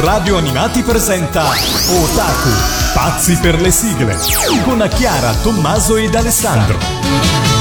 [0.00, 2.50] Radio Animati presenta Otaku,
[2.94, 4.16] pazzi per le sigle,
[4.62, 7.57] con Chiara, Tommaso ed Alessandro.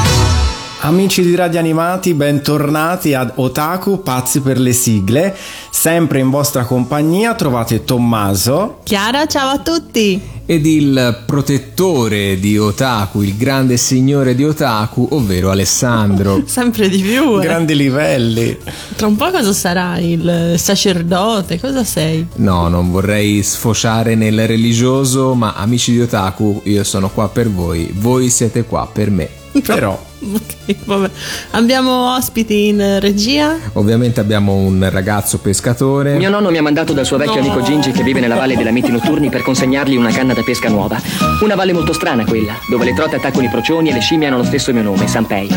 [0.88, 5.36] Amici di Radio Animati, bentornati ad Otaku Pazzi per le sigle.
[5.70, 8.78] Sempre in vostra compagnia trovate Tommaso.
[8.84, 10.22] Chiara, ciao a tutti!
[10.46, 16.44] Ed il protettore di Otaku, il grande signore di Otaku, ovvero Alessandro.
[16.48, 17.38] Sempre di più.
[17.38, 17.44] Eh.
[17.44, 18.58] Grandi livelli.
[18.96, 20.14] Tra un po' cosa sarai?
[20.14, 21.60] Il sacerdote?
[21.60, 22.26] Cosa sei?
[22.36, 27.92] No, non vorrei sfociare nel religioso, ma amici di Otaku, io sono qua per voi,
[27.94, 29.46] voi siete qua per me.
[29.66, 31.10] Però Ok, vabbè.
[31.52, 33.56] Abbiamo ospiti in regia.
[33.74, 36.16] Ovviamente abbiamo un ragazzo pescatore.
[36.18, 37.52] Mio nonno mi ha mandato dal suo vecchio No.
[37.52, 40.70] amico Gingi che vive nella valle dei lamenti notturni per consegnargli una canna da pesca
[40.70, 41.00] nuova.
[41.42, 44.38] Una valle molto strana quella, dove le trote attaccano i procioni e le scimmie hanno
[44.38, 45.50] lo stesso mio nome, Sanpei.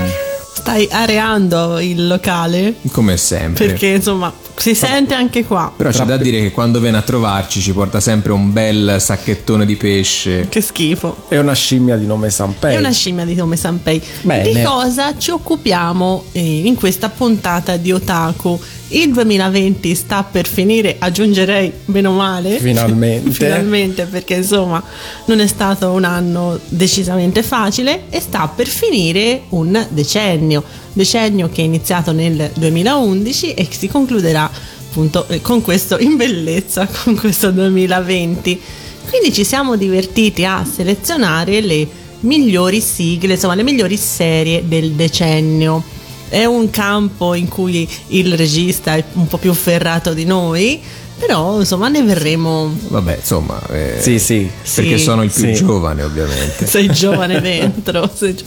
[0.52, 2.74] Stai areando il locale?
[2.92, 3.66] Come sempre.
[3.66, 4.30] Perché insomma
[4.60, 5.72] si sente anche qua.
[5.74, 9.64] Però c'è da dire che quando viene a trovarci ci porta sempre un bel sacchettone
[9.64, 10.46] di pesce.
[10.48, 11.24] Che schifo.
[11.28, 12.74] è una scimmia di nome Sanpei.
[12.74, 14.02] È una scimmia di nome Sanpei.
[14.22, 14.52] Bene.
[14.52, 18.60] Di cosa ci occupiamo eh, in questa puntata di Otaku?
[18.92, 22.58] Il 2020 sta per finire, aggiungerei bene o male.
[22.58, 23.30] Finalmente.
[23.44, 24.82] Finalmente, perché insomma
[25.26, 30.64] non è stato un anno decisamente facile e sta per finire un decennio.
[30.92, 34.50] Decennio che è iniziato nel 2011 e che si concluderà
[34.88, 38.60] appunto eh, con questo in bellezza, con questo 2020.
[39.08, 41.86] Quindi ci siamo divertiti a selezionare le
[42.20, 45.98] migliori sigle, insomma le migliori serie del decennio.
[46.30, 50.80] È un campo in cui il regista è un po' più ferrato di noi,
[51.18, 52.72] però insomma ne verremo.
[52.88, 53.60] Vabbè, insomma.
[53.70, 54.48] eh, Sì, sì.
[54.74, 55.02] Perché Sì.
[55.04, 55.54] sono il più Sì.
[55.54, 56.66] giovane, ovviamente.
[56.66, 58.08] Sei giovane dentro.
[58.14, 58.44] sei gio-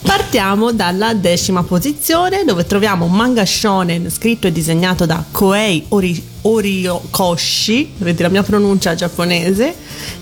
[0.00, 6.22] Partiamo dalla decima posizione dove troviamo un manga shonen scritto e disegnato da Koei Ori-
[6.42, 9.74] Oriokoshi, vedi la mia pronuncia giapponese,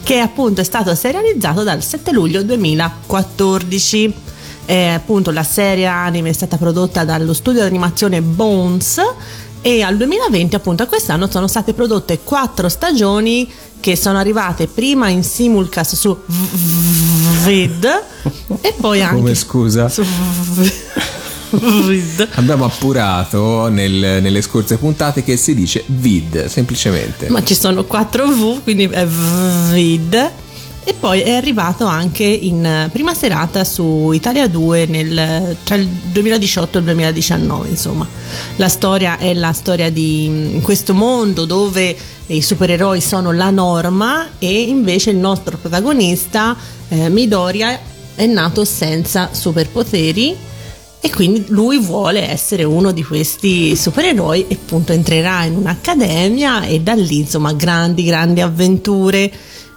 [0.03, 4.13] che appunto è stato serializzato dal 7 luglio 2014.
[4.65, 9.01] Eh, appunto la serie anime è stata prodotta dallo studio di animazione Bones
[9.61, 15.09] e al 2020 appunto a quest'anno sono state prodotte quattro stagioni che sono arrivate prima
[15.09, 16.17] in simulcast su
[17.45, 17.85] Vid
[18.61, 19.89] e poi anche Come scusa?
[19.89, 20.05] su
[21.51, 27.29] Vid Abbiamo appurato nel- nelle scorse puntate che si dice vid, semplicemente.
[27.29, 30.31] ma ci sono 4 V quindi è Vid
[30.85, 35.87] e poi è arrivato anche in eh, prima serata su Italia 2 nel, tra il
[35.87, 38.07] 2018 e il 2019 insomma
[38.57, 44.31] la storia è la storia di in questo mondo dove i supereroi sono la norma
[44.39, 46.57] e invece il nostro protagonista
[46.89, 47.79] eh, Midoriya
[48.15, 50.51] è nato senza superpoteri
[51.05, 56.81] e quindi lui vuole essere uno di questi supereroi e appunto entrerà in un'accademia e
[56.81, 59.31] da lì insomma grandi grandi avventure.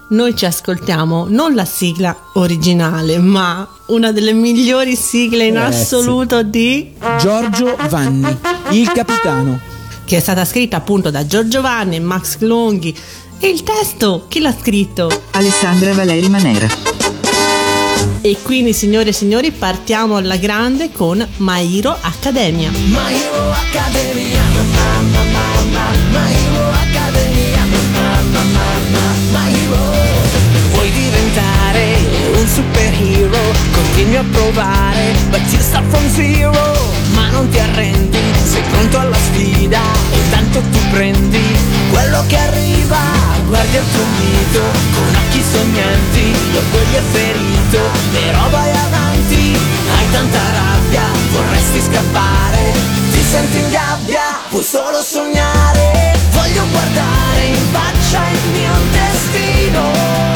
[0.08, 6.44] Noi ci ascoltiamo non la sigla originale, ma una delle migliori sigle in Eh, assoluto
[6.44, 8.38] di Giorgio Vanni,
[8.72, 9.60] il capitano.
[10.06, 12.96] che è stata scritta appunto da Giorgio Vanni e Max Longhi.
[13.40, 15.10] E il testo chi l'ha scritto?
[15.32, 16.68] Alessandra Valeri Manera.
[18.22, 22.70] E quindi signore e signori partiamo alla grande con My Hero Academia.
[22.72, 23.16] Vuoi
[32.56, 33.38] superhero?
[33.74, 36.56] Continui a provare, but you start from zero.
[37.14, 39.82] Ma non ti arrendi, sei pronto alla sfida.
[40.12, 41.44] E tanto tu prendi
[41.92, 43.00] quello che arriva.
[43.48, 44.64] Guardi il tuo mito
[44.96, 46.26] con occhi sognanti.
[46.54, 49.58] L'orgoglio è ferito, però vai avanti.
[49.96, 52.64] Hai tanta rabbia, vorresti scappare.
[53.12, 56.14] Ti senti in gabbia, puoi solo sognare.
[56.32, 60.35] Voglio guardare in faccia il mio destino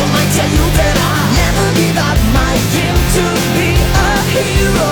[0.00, 1.08] ormai ti aiuterà?
[1.40, 3.24] Never give up my dream to
[3.54, 4.90] be a hero.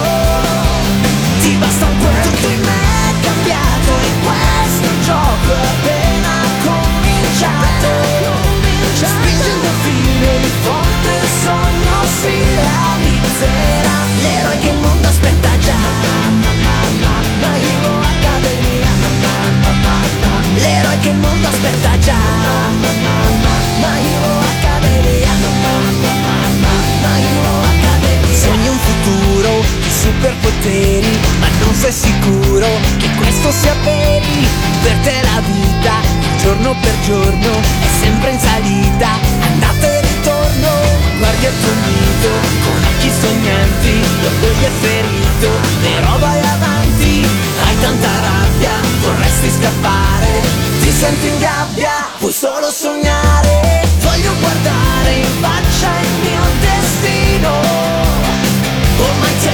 [1.41, 6.35] Ti basta un po' tutto in me è cambiato E questo gioco appena
[6.65, 7.91] cominciato.
[8.95, 11.29] Spingendo fino in fondo il
[12.21, 13.99] si realizzerà.
[14.23, 15.83] L'eroe che il mondo aspetta già.
[17.41, 18.93] My Hero Academia
[20.57, 20.99] L'eroe
[30.65, 32.67] superpoteri Ma non sei sicuro
[32.97, 34.47] che questo sia veri.
[34.83, 35.95] Per te la vita,
[36.39, 37.51] giorno per giorno
[37.81, 39.09] È sempre in salita,
[39.41, 40.71] andata e ritorno
[41.19, 42.29] Guardi il tuo mito
[42.65, 45.51] con occhi sognanti L'orgoglio è ferito,
[45.81, 47.27] però vai avanti.
[47.65, 50.41] Hai tanta rabbia, vorresti scappare
[50.81, 53.83] Ti sento in gabbia Puoi solo sognare.
[54.01, 57.95] Voglio guardare in faccia il mio destino
[59.25, 59.54] aiuterà Never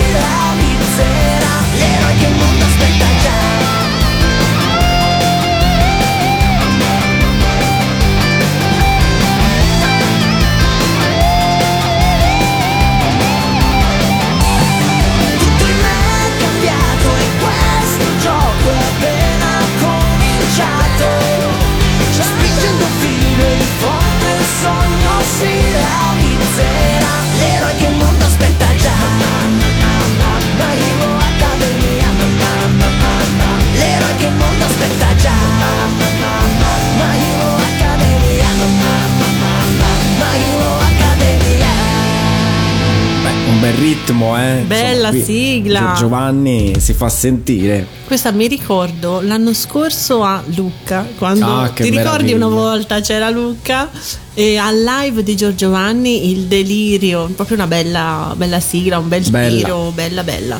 [45.11, 45.93] qui sigla.
[45.97, 47.85] Giovanni si fa sentire.
[48.05, 51.99] Questa mi ricordo l'anno scorso a Lucca, quando Ah, ti ricordi
[52.33, 52.35] meraviglia.
[52.35, 53.89] una volta c'era Lucca
[54.33, 59.29] e al live di Giorgio Vanni il delirio, proprio una bella, bella sigla, un bel
[59.29, 59.55] Bella.
[59.55, 60.59] tiro, bella bella.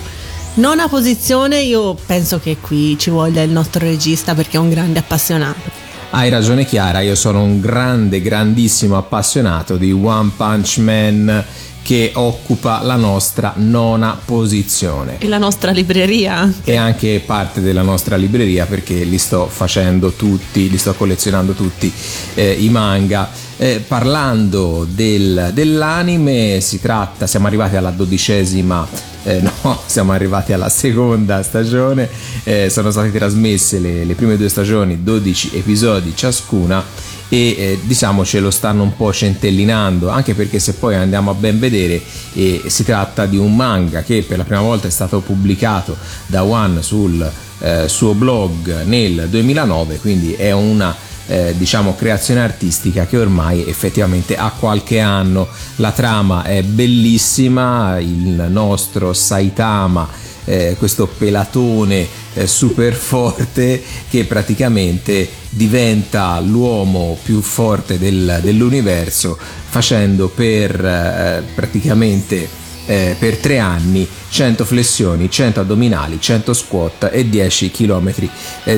[0.53, 4.99] Nona posizione, io penso che qui ci voglia il nostro regista perché è un grande
[4.99, 5.79] appassionato.
[6.13, 11.45] Hai ragione Chiara, io sono un grande, grandissimo appassionato di One Punch Man
[11.81, 15.15] che occupa la nostra nona posizione.
[15.19, 16.51] E la nostra libreria.
[16.63, 21.91] e anche parte della nostra libreria perché li sto facendo tutti, li sto collezionando tutti
[22.35, 23.29] eh, i manga.
[23.57, 28.87] Eh, parlando del- dell'anime, si tratta, siamo arrivati alla dodicesima,
[29.23, 32.09] eh, no, siamo arrivati alla seconda stagione,
[32.43, 36.83] eh, sono state trasmesse le, le prime due stagioni, 12 episodi ciascuna
[37.33, 41.33] e eh, diciamo ce lo stanno un po' centellinando anche perché se poi andiamo a
[41.33, 42.01] ben vedere
[42.33, 45.95] eh, si tratta di un manga che per la prima volta è stato pubblicato
[46.25, 50.93] da One sul eh, suo blog nel 2009 quindi è una
[51.27, 55.47] eh, diciamo creazione artistica che ormai effettivamente ha qualche anno.
[55.77, 60.09] La trama è bellissima il nostro Saitama
[60.45, 70.29] eh, questo pelatone eh, super forte che praticamente diventa l'uomo più forte del- dell'universo facendo
[70.29, 77.71] per eh, praticamente eh, per tre anni 100 flessioni, 100 addominali, 100 squat e 10
[77.71, 78.13] km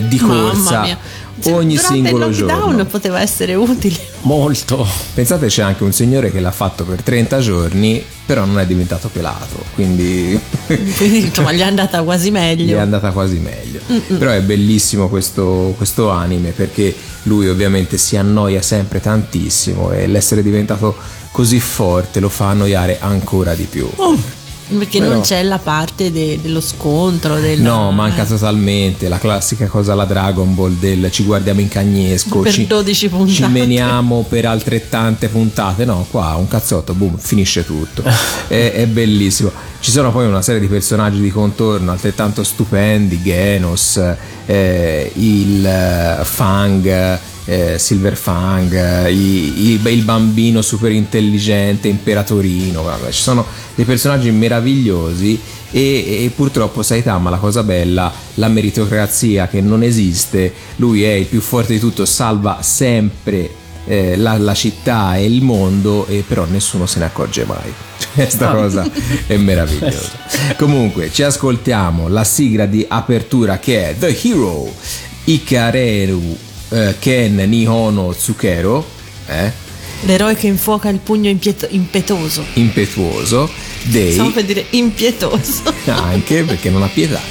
[0.08, 0.98] di corsa Mamma mia.
[1.46, 2.86] ogni Durante singolo il lockdown giorno.
[2.86, 3.96] poteva essere utile.
[4.22, 4.88] Molto.
[5.14, 9.10] Pensate c'è anche un signore che l'ha fatto per 30 giorni, però non è diventato
[9.10, 10.40] pelato, quindi
[10.98, 12.80] Quindi insomma gli è andata quasi gli è meglio.
[12.80, 13.80] andata quasi meglio.
[14.18, 20.42] Però è bellissimo questo, questo anime perché lui ovviamente si annoia sempre tantissimo e l'essere
[20.42, 20.96] diventato
[21.34, 23.90] così forte lo fa annoiare ancora di più.
[24.78, 27.40] Perché Però- non c'è la parte de- dello scontro.
[27.40, 32.40] Del, No, manca totalmente la classica cosa alla Dragon Ball del ci guardiamo in cagnesco,
[32.40, 33.34] Per ci, 12 puntate.
[33.34, 35.84] ci meniamo per altrettante puntate.
[35.86, 38.04] No, qua un cazzotto, boom, finisce tutto.
[38.48, 39.52] è, è bellissimo.
[39.80, 44.00] Ci sono poi una serie di personaggi di contorno altrettanto stupendi, Genos,
[44.46, 52.82] eh, il eh, Fang, eh, Silver Fang, eh, i- i- il bambino super intelligente, Imperatorino,
[52.82, 53.46] guarda, ci sono
[53.76, 55.40] dei personaggi meravigliosi
[55.72, 61.26] e, e purtroppo Saitama la cosa bella, la meritocrazia che non esiste, lui è il
[61.26, 63.50] più forte di tutto, salva sempre
[63.86, 67.74] eh, la, la città e il mondo e però nessuno se ne accorge mai.
[68.14, 68.88] Questa cosa
[69.28, 70.12] è meravigliosa.
[70.58, 74.72] Comunque ci ascoltiamo la sigla di apertura che è The Hero
[75.26, 76.38] Ikareru
[76.74, 78.86] eh, Ken Nihono Tsukero,
[79.28, 79.52] eh,
[80.06, 82.44] L'eroe che infuoca il pugno impieto- impetuoso.
[82.56, 83.50] impetuoso,
[83.84, 85.64] dei Stavo per dire impietoso.
[85.88, 87.22] anche perché non ha pietà,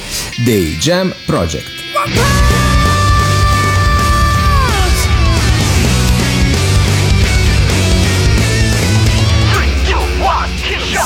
[0.44, 1.80] dei Jam Project.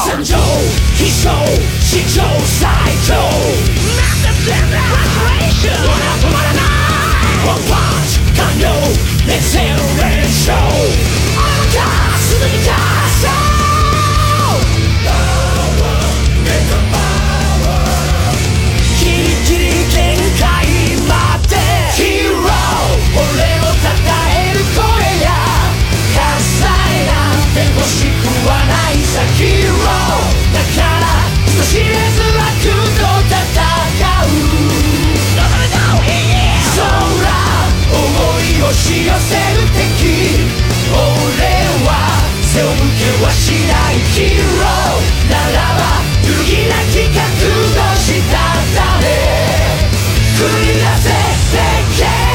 [0.05, 0.39] Sanjo,
[0.97, 1.35] Kisho,
[1.81, 2.29] Shicho,
[2.59, 3.21] Saijo
[3.97, 4.86] Master plan
[9.29, 11.26] It's Hillary Show.
[38.77, 40.45] し寄せる敵
[40.93, 41.01] 俺
[41.89, 41.91] は
[42.43, 48.37] 背を向けはしないヒーローならば不義なき覚悟した
[48.77, 49.05] ため
[50.37, 51.09] 繰り出せ
[51.53, 52.27] 世間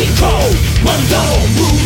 [0.00, 0.30] Chico,
[0.82, 1.20] Mondo,
[1.56, 1.79] Rue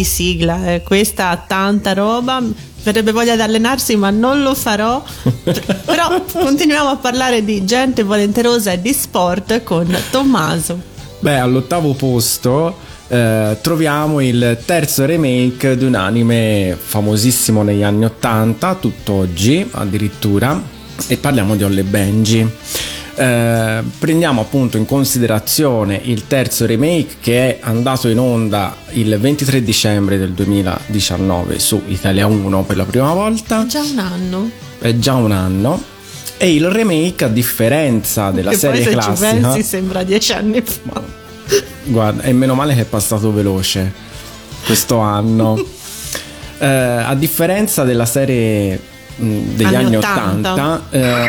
[0.00, 0.82] di sigla, eh.
[0.82, 2.42] questa ha tanta roba.
[2.82, 5.02] Verrebbe voglia di allenarsi, ma non lo farò.
[5.84, 10.80] Però continuiamo a parlare di gente volenterosa e di sport con Tommaso.
[11.18, 12.74] Beh, all'ottavo posto
[13.08, 20.58] eh, troviamo il terzo remake di un anime famosissimo negli anni 80, tutt'oggi addirittura,
[21.06, 22.50] e parliamo di Olle Benji.
[23.20, 29.62] Eh, prendiamo appunto in considerazione il terzo remake che è andato in onda il 23
[29.62, 34.50] dicembre del 2019 su Italia 1 per la prima volta, Già un anno.
[34.78, 35.82] è già un anno.
[36.38, 40.32] E il remake, a differenza della che serie poi se classica, ci pensi sembra dieci
[40.32, 41.02] anni fa.
[41.84, 43.92] Guarda, e meno male che è passato veloce
[44.64, 45.62] questo anno.
[46.62, 48.78] Eh, a differenza della serie
[49.16, 50.52] mh, degli Anni anni 80.
[50.52, 51.28] 80, eh,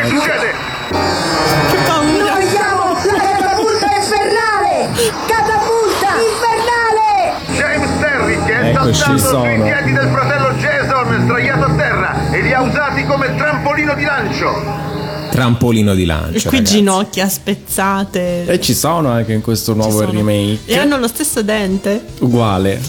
[8.90, 9.62] Saltato sui sono.
[9.64, 14.90] piedi del fratello Jason sdraiato a terra e li ha usati come trampolino di lancio.
[15.30, 16.48] Trampolino di lancio.
[16.48, 16.76] E qui ragazzi.
[16.76, 18.44] ginocchia spezzate.
[18.44, 20.60] e ci sono anche in questo nuovo remake.
[20.66, 22.04] E hanno lo stesso dente.
[22.18, 22.80] Uguale.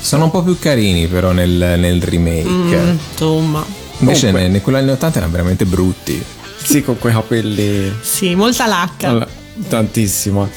[0.00, 2.48] Sono un po' più carini però nel, nel remake.
[2.48, 3.64] Mm, insomma.
[3.98, 4.42] Invece Comunque.
[4.42, 6.22] ne- ne quegli anni 80 erano veramente brutti.
[6.62, 9.08] sì, con quei capelli Sì, molta lacca.
[9.08, 9.26] Allora,
[9.68, 10.48] tantissimo.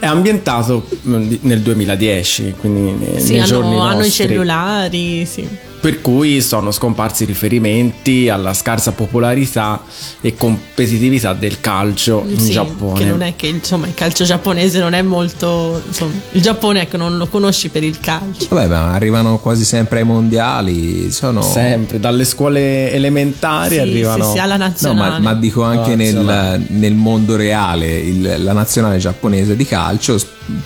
[0.00, 5.46] È ambientato di- nel 2010, quindi ne- sì, nei hanno, giorni hanno i cellulari, sì.
[5.80, 9.80] Per cui sono scomparsi riferimenti alla scarsa popolarità
[10.20, 12.98] e competitività del calcio in Sì, Giappone.
[12.98, 15.80] Che non è che insomma il calcio giapponese non è molto.
[15.86, 18.46] Insomma, il Giappone ecco, non lo conosci per il calcio.
[18.50, 21.10] Vabbè, ma arrivano quasi sempre ai mondiali.
[21.12, 21.42] Sono.
[21.42, 24.24] Sempre, dalle scuole elementari Sì, arrivano.
[24.24, 25.10] sì, sì, alla No, nazionale.
[25.10, 30.18] ma, ma dico anche nel, nel mondo reale, il- la nazionale giapponese di calcio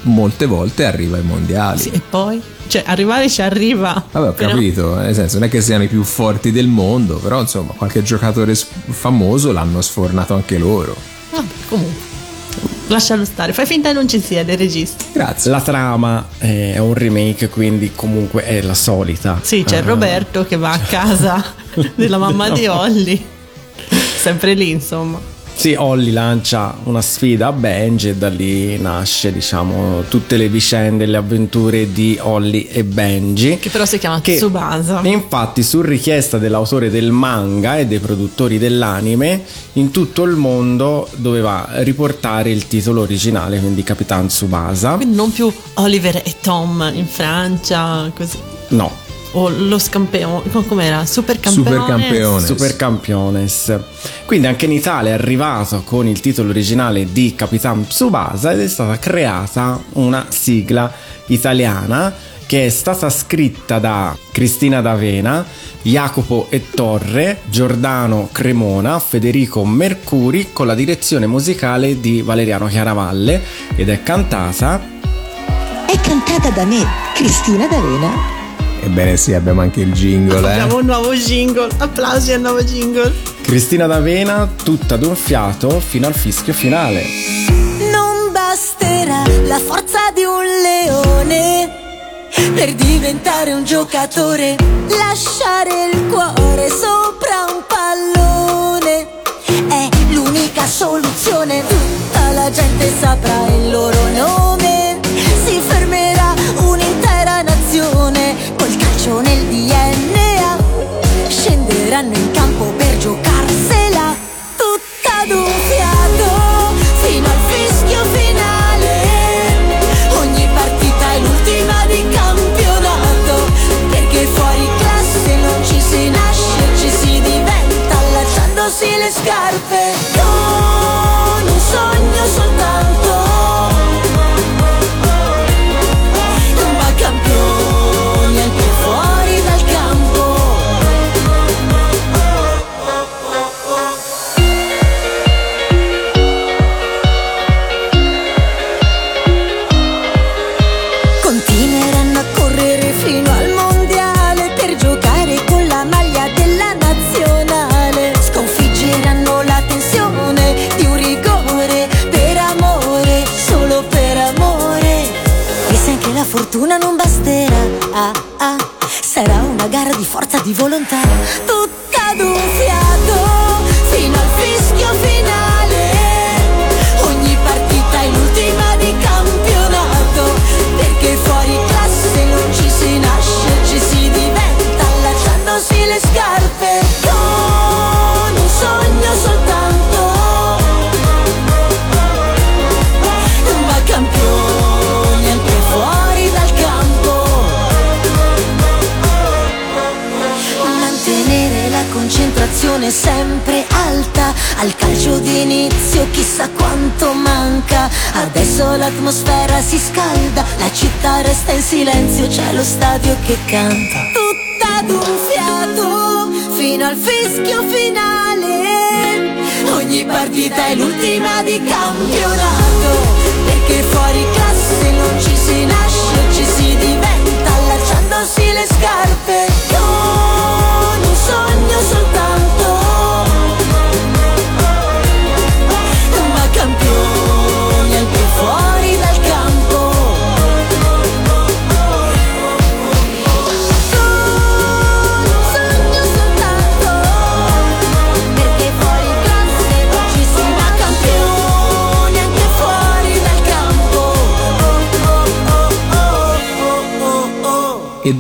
[0.03, 1.79] molte volte arriva ai mondiali.
[1.81, 2.41] Sì, e poi?
[2.67, 4.03] Cioè, arrivare ci arriva.
[4.11, 7.17] Vabbè, ho però- capito, nel senso non è che siano i più forti del mondo,
[7.17, 10.97] però insomma qualche giocatore famoso l'hanno sfornato anche loro.
[11.33, 12.11] Vabbè, comunque.
[12.89, 15.05] Lascialo stare, fai finta che non ci sia del regista.
[15.13, 15.51] Grazie.
[15.51, 19.39] La trama eh, è un remake, quindi comunque è la solita.
[19.43, 21.43] Sì, c'è Eh, Roberto che va a casa
[21.95, 23.25] della mamma di Olli.
[24.17, 25.19] Sempre lì, insomma.
[25.55, 31.07] Sì, Holly lancia una sfida a Benji e da lì nasce, diciamo, tutte le vicende,
[31.07, 33.59] le avventure di Holly e Benji.
[33.61, 35.03] Che però si chiama Che- Tsubasa.
[35.05, 39.45] Infatti, su richiesta dell'autore del manga e dei produttori dell'anime,
[39.75, 44.95] in tutto il mondo doveva riportare il titolo originale, quindi Capitan Tsubasa.
[44.97, 48.39] Quindi non più Oliver e Tom in Francia, così.
[48.69, 48.91] No,
[49.33, 51.07] O lo scampione, com'era?
[51.07, 51.71] Super campione.
[51.71, 52.47] Super campione.
[52.47, 53.79] Super Campiones.
[54.27, 58.69] Quindi anche in Italia è arrivato con il titolo originale di Capitan Tsubasa ed è
[58.69, 60.93] stata creata una sigla
[61.27, 62.15] italiana
[62.47, 65.43] che è stata scritta da Cristina D'Avena,
[65.81, 73.41] Jacopo e Torre, Giordano Cremona, Federico Mercuri con la direzione musicale di Valeriano Chiaravalle
[73.75, 74.79] ed è cantata
[75.87, 76.85] È cantata da me,
[77.15, 78.42] Cristina D'Avena.
[78.85, 80.81] Ebbene sì, abbiamo anche il jingle, Abbiamo eh.
[80.81, 81.69] un nuovo jingle.
[81.79, 83.13] Applausi al nuovo jingle.
[83.43, 87.05] Cristina D'Avena tutta d'un fiato fino al fischio finale.
[87.93, 91.71] Non basterà la forza di un leone
[92.55, 94.57] per diventare un giocatore.
[94.89, 95.12] Lasciare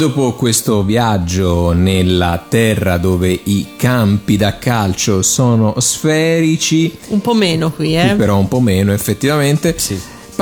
[0.02, 7.70] dopo questo viaggio nella terra dove i campi da calcio sono sferici, Un po' meno
[7.70, 8.14] qui, qui eh.
[8.16, 9.76] però un po' meno effettivamente,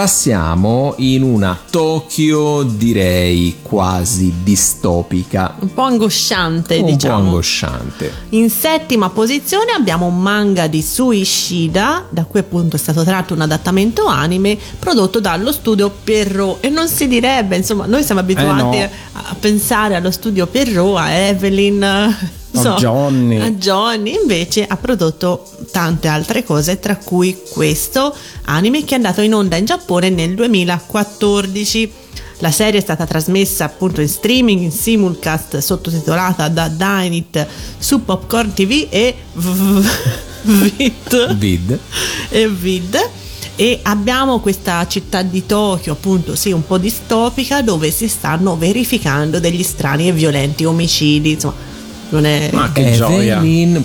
[0.01, 7.17] passiamo in una Tokyo direi quasi distopica, Un po' angosciante, un diciamo.
[7.17, 8.13] po' angosciante.
[8.31, 13.35] In settima posizione abbiamo un manga di Sui Ishida, da cui appunto è stato tratto
[13.35, 16.65] un adattamento anime prodotto dallo studio Perrault.
[16.65, 21.11] E non si direbbe, insomma, noi siamo abituati Eh, a pensare allo studio Perrault, a
[21.11, 22.39] Evelyn.
[22.53, 23.41] A Johnny.
[23.41, 28.15] A Johnny, invece ha prodotto tante altre cose, tra cui questo
[28.47, 31.93] anime che è andato in onda in Giappone nel 2014.
[32.39, 37.47] La serie è stata trasmessa appunto in streaming, in simulcast, sottotitolata da Dynit
[37.79, 39.15] su Popcorn TV e
[40.43, 41.35] Vid.
[41.37, 41.79] Vid.
[42.31, 43.11] e Vid.
[43.57, 49.39] E abbiamo questa città di Tokyo, appunto, sì, un po' distopica, dove si stanno verificando
[49.39, 51.33] degli strani e violenti omicidi.
[51.33, 51.69] Insomma,
[52.11, 52.51] non è...
[52.53, 53.37] Ma che gioia!
[53.38, 53.83] Evelyn,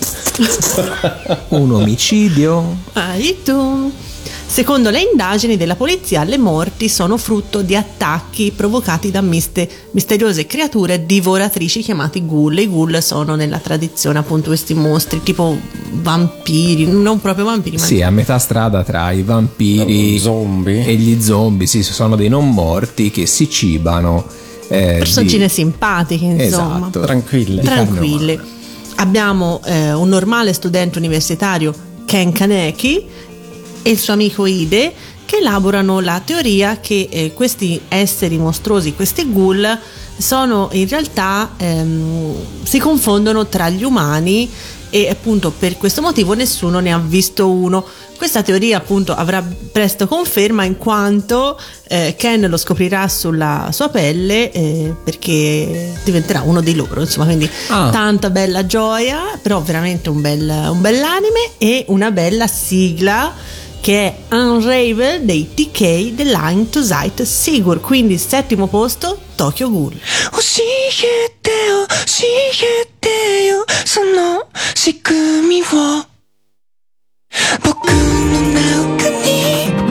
[1.50, 2.78] un omicidio.
[2.94, 3.92] Hai tu.
[4.48, 10.46] Secondo le indagini della polizia, le morti sono frutto di attacchi provocati da miste- misteriose
[10.46, 12.58] creature divoratrici chiamati ghoul.
[12.60, 15.58] I ghoul sono nella tradizione appunto questi mostri tipo
[15.92, 20.86] vampiri, non proprio vampiri, ma Sì, a metà strada tra i vampiri Zombie.
[20.86, 24.26] e gli zombie, sì, sono dei non morti che si cibano.
[24.68, 26.78] Eh, personcine di- simpatiche, insomma.
[26.78, 27.00] Esatto.
[27.02, 27.62] Tranquille.
[27.62, 28.40] Tranquille.
[28.96, 31.74] Abbiamo eh, un normale studente universitario,
[32.06, 33.06] Ken Kaneki,
[33.82, 34.94] e il suo amico Ide,
[35.26, 39.78] che elaborano la teoria che eh, questi esseri mostruosi, questi ghoul,
[40.18, 44.50] sono in realtà ehm, si confondono tra gli umani
[44.96, 47.84] e appunto per questo motivo nessuno ne ha visto uno.
[48.16, 54.54] Questa teoria appunto avrà presto conferma in quanto eh, Ken lo scoprirà sulla sua pelle
[54.54, 57.90] eh, perché diventerà uno di loro, insomma, quindi Ah.
[57.92, 63.34] tanta bella gioia, però veramente un bel, un bell'anime e una bella sigla
[63.82, 65.80] che è Unravel dei TK
[66.22, 69.92] Line to Sight Sigur, quindi settimo posto Tokyo Ghoul.
[69.92, 70.00] 教
[70.64, 72.28] えてよ教
[72.64, 75.66] えてよその仕組みを
[77.64, 79.85] 僕の中に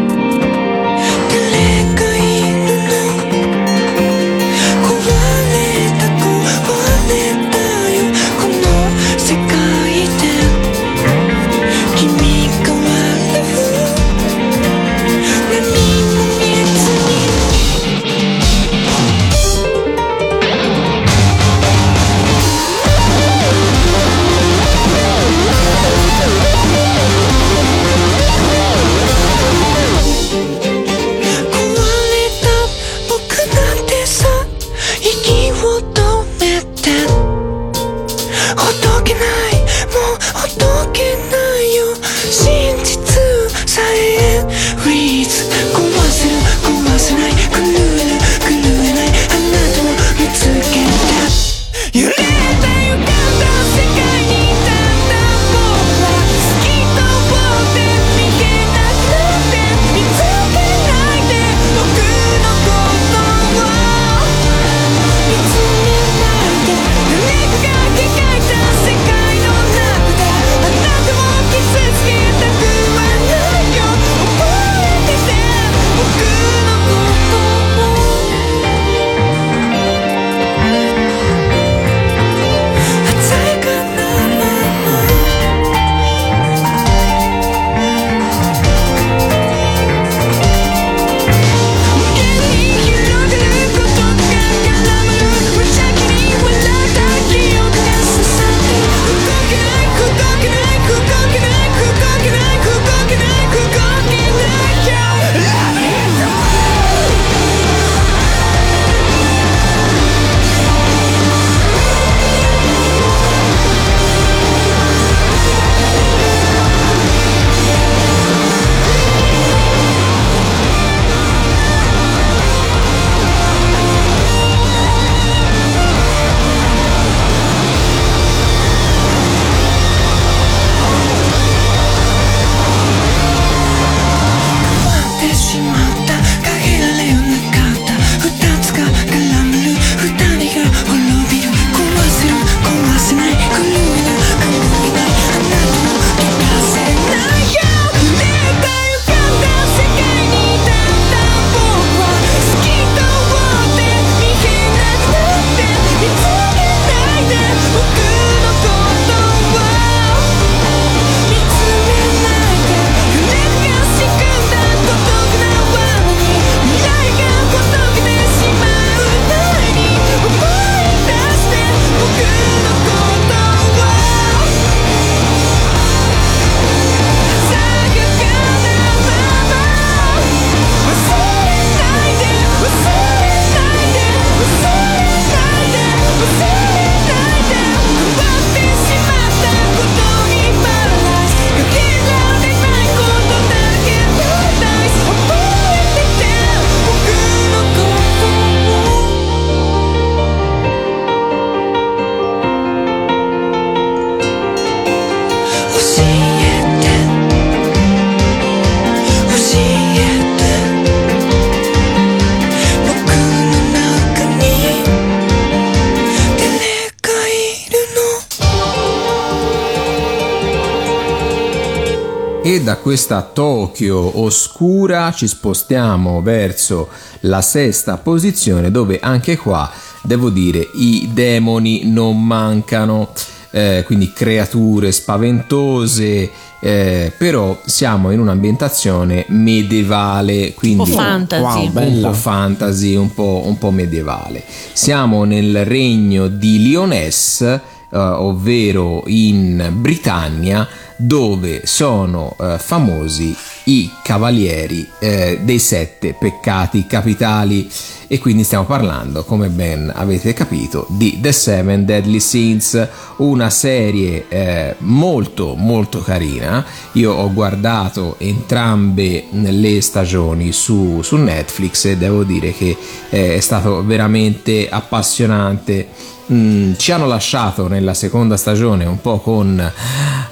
[222.65, 226.89] da questa Tokyo oscura ci spostiamo verso
[227.21, 229.71] la sesta posizione dove anche qua
[230.03, 233.11] devo dire i demoni non mancano
[233.51, 241.71] eh, quindi creature spaventose, eh, però siamo in un'ambientazione medievale, quindi Un po' fantasy.
[241.73, 244.43] Wow, un po' fantasy, un po', un po' medievale.
[244.73, 247.61] Siamo nel regno di Lyonesse,
[247.95, 257.71] eh, ovvero in Britannia, dove sono eh, famosi i cavalieri eh, dei sette peccati capitali
[258.07, 264.27] e quindi stiamo parlando, come ben avete capito, di The Seven Deadly Sins, una serie
[264.29, 266.65] eh, molto molto carina.
[266.93, 272.77] Io ho guardato entrambe le stagioni su, su Netflix e devo dire che
[273.11, 275.89] eh, è stato veramente appassionante.
[276.33, 279.73] Mm, ci hanno lasciato nella seconda stagione un po' con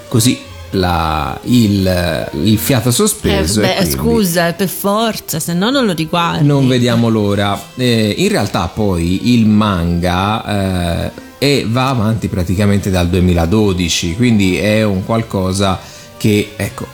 [0.08, 3.60] così la- il, il fiato Eh, sospeso.
[3.60, 6.46] e beh, scusa, per forza, se no non lo riguardi.
[6.46, 7.58] non vediamo l'ora.
[7.76, 15.04] Eh, in realtà poi il manga eh, va avanti praticamente dal 2012, quindi è un
[15.04, 15.78] qualcosa
[16.16, 16.86] che ecco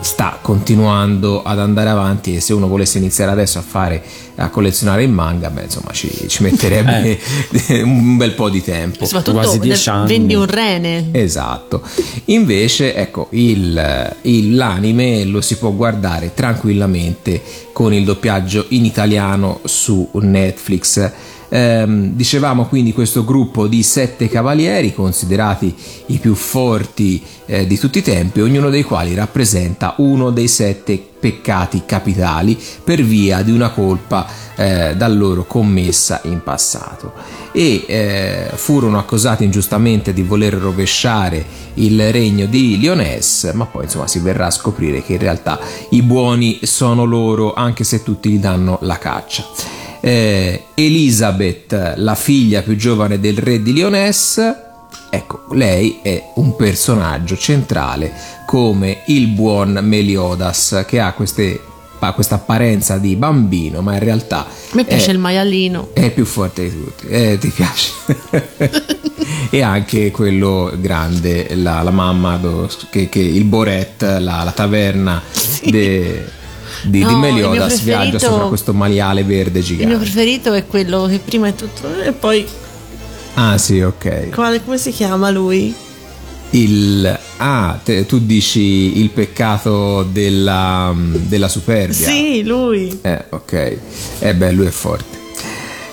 [0.00, 4.02] sta continuando ad andare avanti e se uno volesse iniziare adesso a fare
[4.36, 7.18] a collezionare il manga beh insomma ci, ci metterebbe
[7.84, 10.06] un bel po' di tempo Soprattutto Quasi ne- dieci anni.
[10.08, 11.08] vendi un rene.
[11.12, 11.82] Esatto.
[12.26, 17.40] Invece, ecco, il, il- l'anime lo si può guardare tranquillamente
[17.72, 21.10] con il doppiaggio in italiano su Netflix.
[21.54, 25.72] Ehm, dicevamo quindi questo gruppo di sette cavalieri considerati
[26.06, 31.00] i più forti eh, di tutti i tempi, ognuno dei quali rappresenta uno dei sette
[31.20, 37.12] peccati capitali per via di una colpa eh, da loro commessa in passato
[37.52, 44.08] e eh, furono accusati ingiustamente di voler rovesciare il regno di Lyonesse, ma poi insomma
[44.08, 48.38] si verrà a scoprire che in realtà i buoni sono loro anche se tutti gli
[48.38, 49.73] danno la caccia.
[50.06, 54.54] Eh, Elizabeth, la figlia più giovane del re di Lyonesse,
[55.08, 58.12] ecco, lei è un personaggio centrale
[58.46, 61.58] come il buon Meliodas che ha queste-
[62.14, 65.88] questa apparenza di bambino, ma in realtà A me piace è- il maialino.
[65.94, 67.92] è più forte di tutti, eh, ti piace?
[69.48, 75.22] e anche quello grande, la, la mamma, do- che, che il Boret, la, la taverna
[75.64, 76.42] de-
[76.84, 79.96] di, No, di Meliodas viaggia sopra questo maiale verde Il mio gigante.
[79.96, 82.46] preferito è quello che prima è tutto e poi
[83.34, 84.30] Ah sì, ok.
[84.30, 85.74] quale- come si chiama lui?
[86.50, 92.06] Il, ah, te- tu dici il peccato della, della superbia.
[92.08, 92.96] Sì, lui.
[93.02, 93.76] Eh, ok.
[94.20, 95.18] Eh beh, lui è forte.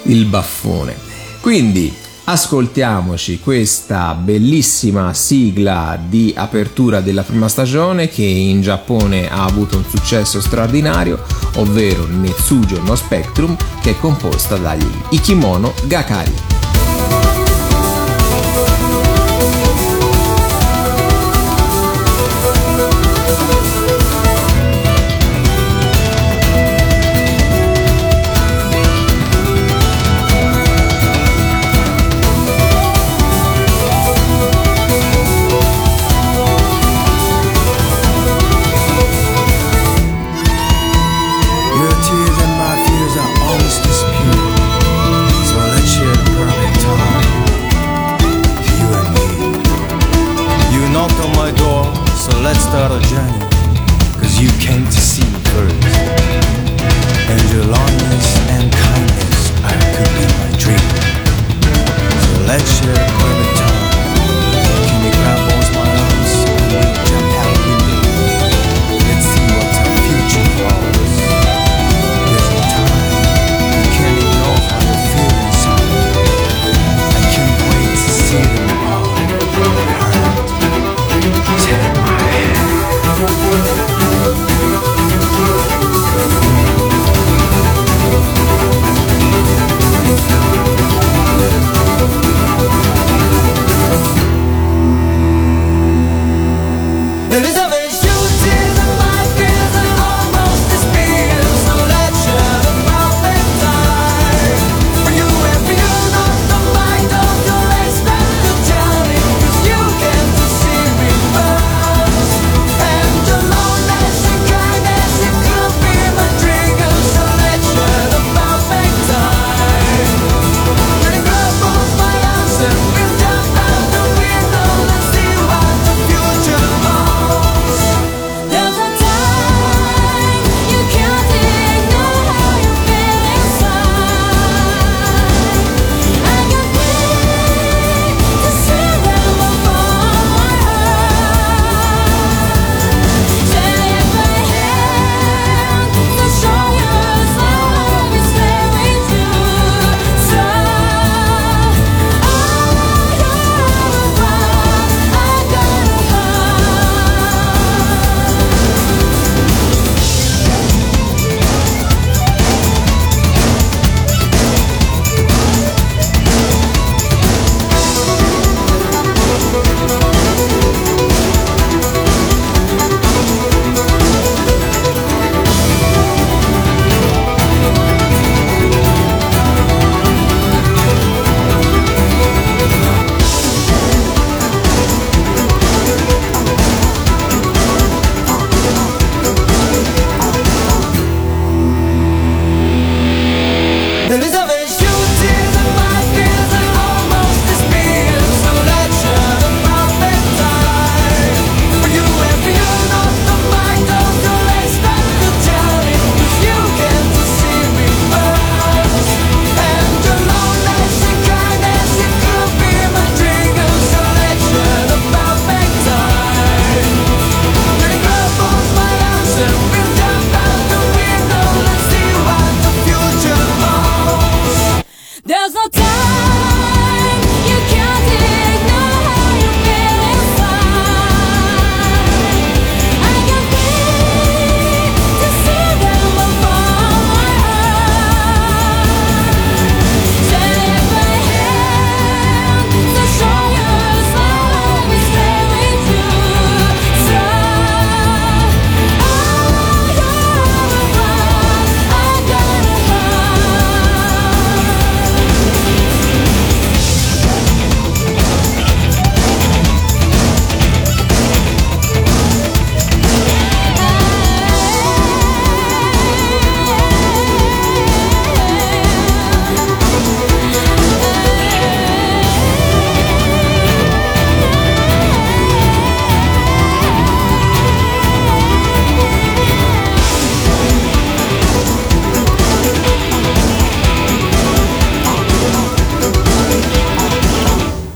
[0.04, 0.96] Il baffone.
[1.42, 1.92] Quindi
[2.24, 9.84] ascoltiamoci questa bellissima sigla di apertura della prima stagione che in Giappone ha avuto un
[9.88, 11.24] successo straordinario,
[11.56, 16.71] ovvero Netsujo no Spectrum, che è composta dagli Ikimono Gakari.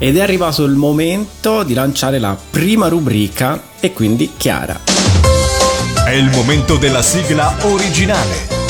[0.05, 4.81] Ed è arrivato il momento di lanciare la prima rubrica e quindi Chiara.
[6.05, 8.64] È il momento della sigla originale.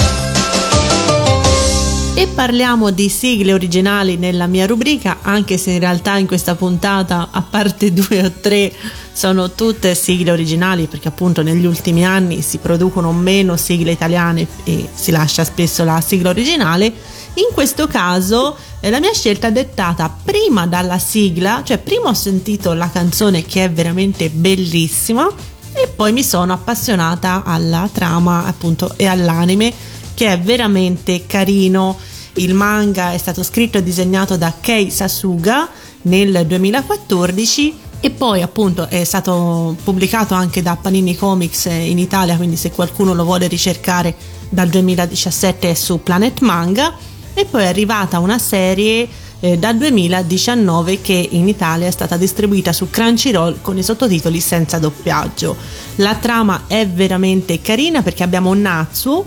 [2.18, 7.28] E parliamo di sigle originali nella mia rubrica, anche se in realtà in questa puntata,
[7.30, 8.72] a parte due o tre,
[9.12, 14.88] sono tutte sigle originali, perché appunto negli ultimi anni si producono meno sigle italiane e
[14.94, 16.86] si lascia spesso la sigla originale.
[16.86, 22.14] In questo caso eh, la mia scelta è dettata prima dalla sigla, cioè prima ho
[22.14, 25.30] sentito la canzone che è veramente bellissima
[25.74, 29.74] e poi mi sono appassionata alla trama appunto e all'anime
[30.16, 31.98] che è veramente carino.
[32.38, 35.70] Il manga è stato scritto e disegnato da Kei Sasuga
[36.04, 42.56] nel 2014 e poi appunto è stato pubblicato anche da Panini Comics in Italia, quindi
[42.56, 44.16] se qualcuno lo vuole ricercare
[44.50, 46.94] dal 2017 è su Planet Manga
[47.34, 49.08] e poi è arrivata una serie
[49.40, 54.78] eh, dal 2019 che in Italia è stata distribuita su Crunchyroll con i sottotitoli senza
[54.78, 55.56] doppiaggio.
[55.96, 59.26] La trama è veramente carina perché abbiamo Natsu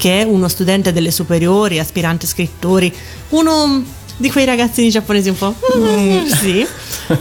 [0.00, 2.90] che è uno studente delle superiori, aspirante scrittori,
[3.30, 3.84] uno
[4.16, 6.66] di quei ragazzini giapponesi un po' mm, sì,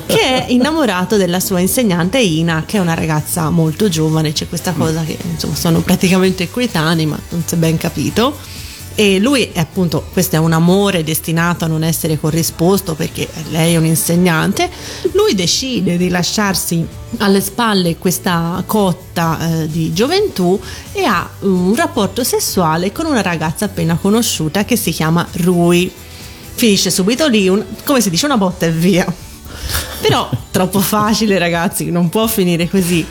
[0.06, 4.72] che è innamorato della sua insegnante Ina, che è una ragazza molto giovane, c'è questa
[4.72, 8.38] cosa che insomma sono praticamente coetanei, ma non si è ben capito.
[9.00, 13.76] E lui è appunto, questo è un amore destinato a non essere corrisposto perché lei
[13.76, 14.70] è un insegnante.
[15.14, 16.86] Lui decide di lasciarsi
[17.20, 20.60] alle spalle questa cotta eh, di gioventù
[20.92, 25.90] e ha un rapporto sessuale con una ragazza appena conosciuta che si chiama Rui.
[26.56, 29.06] Finisce subito lì, un, come si dice, una botta e via.
[30.02, 33.06] Però troppo facile ragazzi, non può finire così.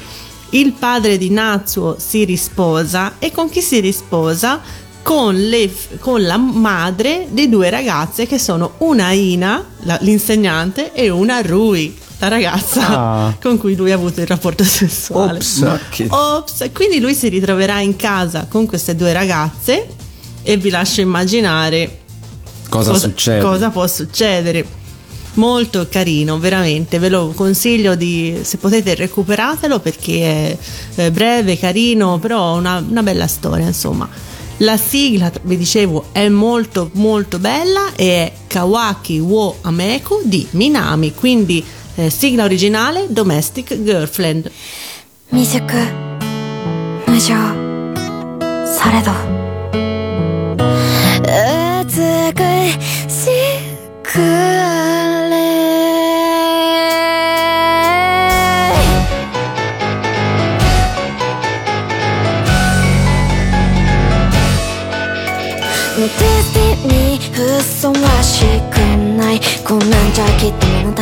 [0.51, 4.87] Il padre di Natsuo si risposa e con chi si risposa?
[5.03, 11.09] Con, le, con, la madre di due ragazze che sono una Ina, la, l'insegnante, e
[11.09, 13.37] una Rui, la ragazza Ah.
[13.41, 15.39] con cui lui ha avuto il rapporto sessuale.
[15.39, 15.79] Ops.
[15.91, 16.71] Che- Ops.
[16.75, 19.87] Quindi lui si ritroverà in casa con queste due ragazze
[20.43, 22.01] e vi lascio immaginare
[22.69, 23.41] Cosa, succede?
[23.41, 24.77] cosa può succedere.
[25.35, 30.59] Molto carino, veramente, ve lo consiglio di, se potete recuperatelo perché
[30.97, 34.09] è breve, carino, però una, una bella storia, insomma.
[34.58, 41.14] La sigla, vi dicevo, è molto molto bella e è Kawaki wo Ameku di Minami,
[41.14, 41.64] quindi
[41.96, 44.52] eh, sigla originale Domestic Girlfriend.
[45.34, 45.60] 未熟
[47.08, 47.34] 無情
[48.68, 49.12] されど
[51.26, 51.92] 美
[53.10, 53.30] し
[54.04, 54.47] く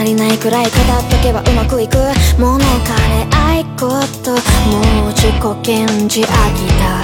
[0.07, 0.73] りないくらい語っ
[1.11, 1.97] とけばうまくいく
[2.39, 2.65] 物枯
[3.11, 3.91] れ合いこ
[4.23, 7.03] ともう自己顕示飽きた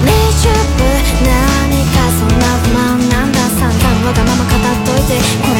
[0.00, 0.08] 未
[0.40, 0.48] 熟
[1.24, 3.38] 何かそんな不満なんだ。
[3.60, 4.56] 散々わがまま語っ
[4.86, 5.57] といて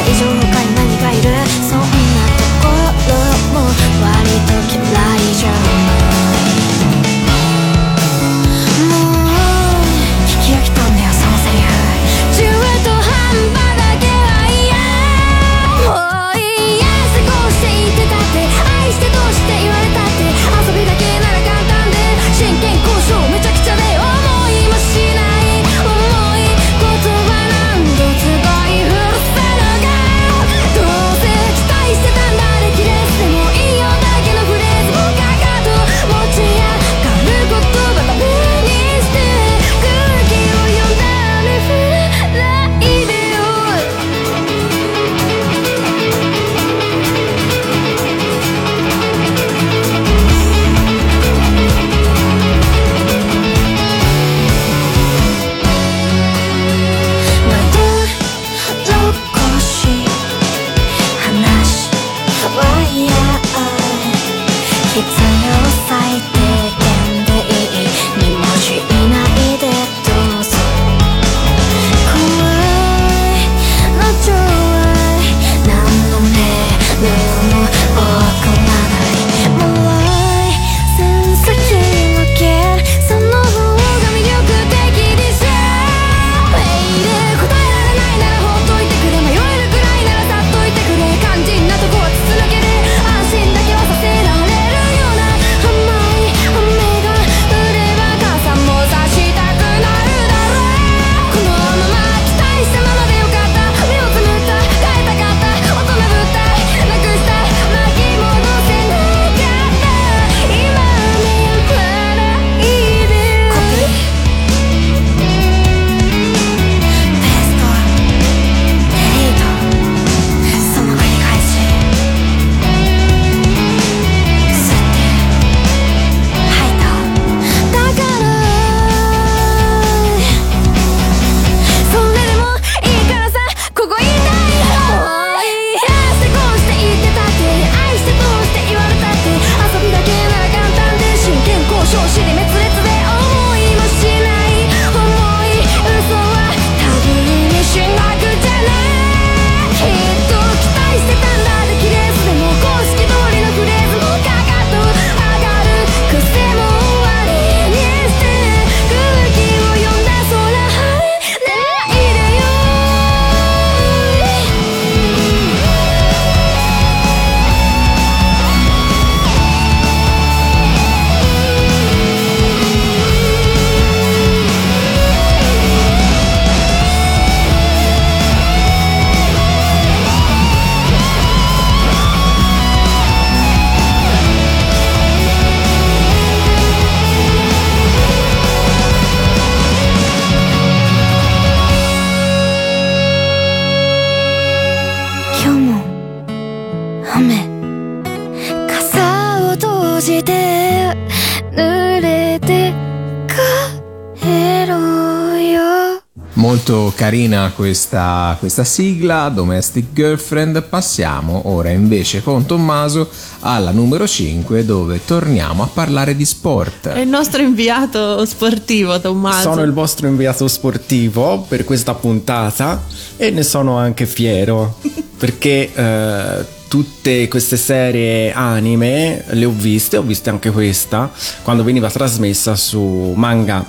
[207.08, 210.62] carina questa, questa sigla, Domestic Girlfriend.
[210.64, 213.08] Passiamo ora invece con Tommaso
[213.40, 216.88] alla numero 5 dove torniamo a parlare di sport.
[216.88, 219.52] È il nostro inviato sportivo, Tommaso.
[219.52, 222.84] Sono il vostro inviato sportivo per questa puntata
[223.16, 224.76] e ne sono anche fiero
[225.16, 231.10] perché eh, tutte queste serie anime le ho viste, ho viste anche questa
[231.42, 233.64] quando veniva trasmessa su manga.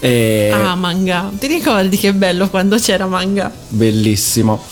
[0.00, 1.30] E Ah, manga.
[1.36, 3.50] Ti ricordi che bello quando c'era manga?
[3.68, 4.62] Bellissimo.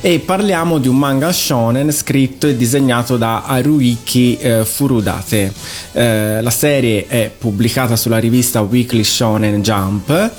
[0.00, 5.52] E parliamo di un manga shonen scritto e disegnato da Haruiki eh, Furudate.
[5.92, 10.30] Eh, la serie è pubblicata sulla rivista Weekly Shonen Jump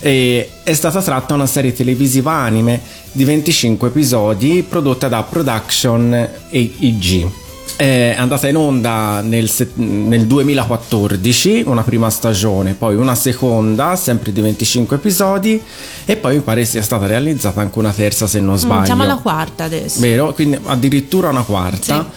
[0.00, 2.80] e è stata tratta una serie televisiva anime
[3.12, 7.41] di 25 episodi prodotta da Production AEG.
[7.76, 14.40] È andata in onda nel, nel 2014 una prima stagione, poi una seconda, sempre di
[14.40, 15.60] 25 episodi,
[16.04, 18.84] e poi mi pare sia stata realizzata anche una terza se non Mm, sbaglio.
[18.84, 20.00] siamo alla quarta adesso.
[20.00, 20.32] Vero?
[20.32, 22.08] Quindi addirittura una quarta.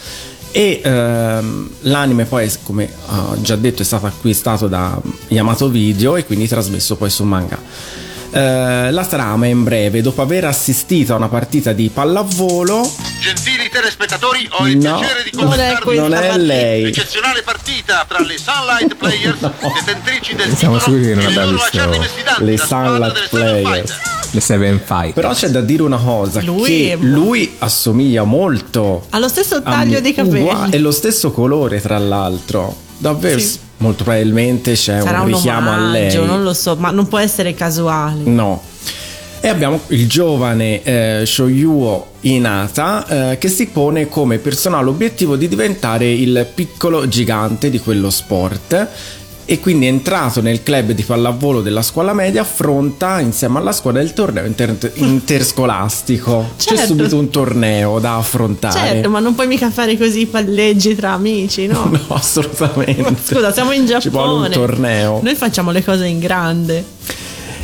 [0.51, 6.25] E ehm, l'anime poi, come ho già detto, è stato acquistato da Yamato Video e
[6.25, 7.57] quindi trasmesso poi su manga.
[8.31, 12.89] Eh, la trama è in breve, dopo aver assistito a una partita di pallavolo,
[13.21, 16.83] Gentili telespettatori, ho il No, piacere di non è Non è lei.
[16.85, 19.39] eccezionale partita tra le Sunlight Players,
[19.85, 23.93] detentrici del Siamo titolo, sicuri che non le abbiamo visto le Sunlight Players.
[24.31, 25.13] Le Seven Fight.
[25.13, 29.61] Però c'è da dire una cosa, Lui che lui assomiglia molto Ha lo stesso a
[29.61, 30.71] taglio me- dei capelli.
[30.71, 32.83] e lo stesso colore tra l'altro.
[32.97, 33.59] Davvero, Sì.
[33.77, 36.01] molto probabilmente c'è Sarà un un richiamo a lei.
[36.15, 38.21] omaggio, non lo so, ma non può essere casuale.
[38.23, 38.61] No.
[39.41, 45.47] E abbiamo il giovane eh, Shoyuo Inata eh, che si pone come personale obiettivo di
[45.47, 48.87] diventare il piccolo gigante di quello sport
[49.47, 54.11] e quindi entrato nel club di pallavolo della scuola media affronta insieme alla squadra il
[54.13, 56.49] torneo inter- interscolastico.
[56.57, 56.85] C'è Certo.
[56.87, 58.79] subito un torneo da affrontare.
[58.79, 61.83] Certo, ma non puoi mica fare così palleggi tra amici, no?
[62.07, 63.01] No, assolutamente.
[63.01, 64.01] Ma scusa, siamo in Giappone.
[64.01, 65.19] Ci vuole un torneo.
[65.23, 66.83] Noi facciamo le cose in grande.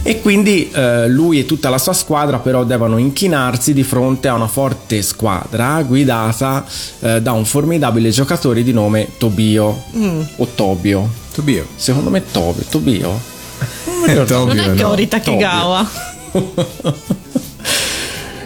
[0.04, 4.34] E quindi eh, lui e tutta la sua squadra però devono inchinarsi di fronte a
[4.34, 6.66] una forte squadra guidata
[7.02, 10.22] eh, da un formidabile giocatore di nome Tobio Mm.
[10.38, 11.10] o Tobio.
[11.34, 11.66] Tobio.
[11.76, 13.20] Secondo me Tobio, Tobio.
[14.26, 14.90] Tobio, non è che no.
[14.90, 15.90] Ori Takigawa.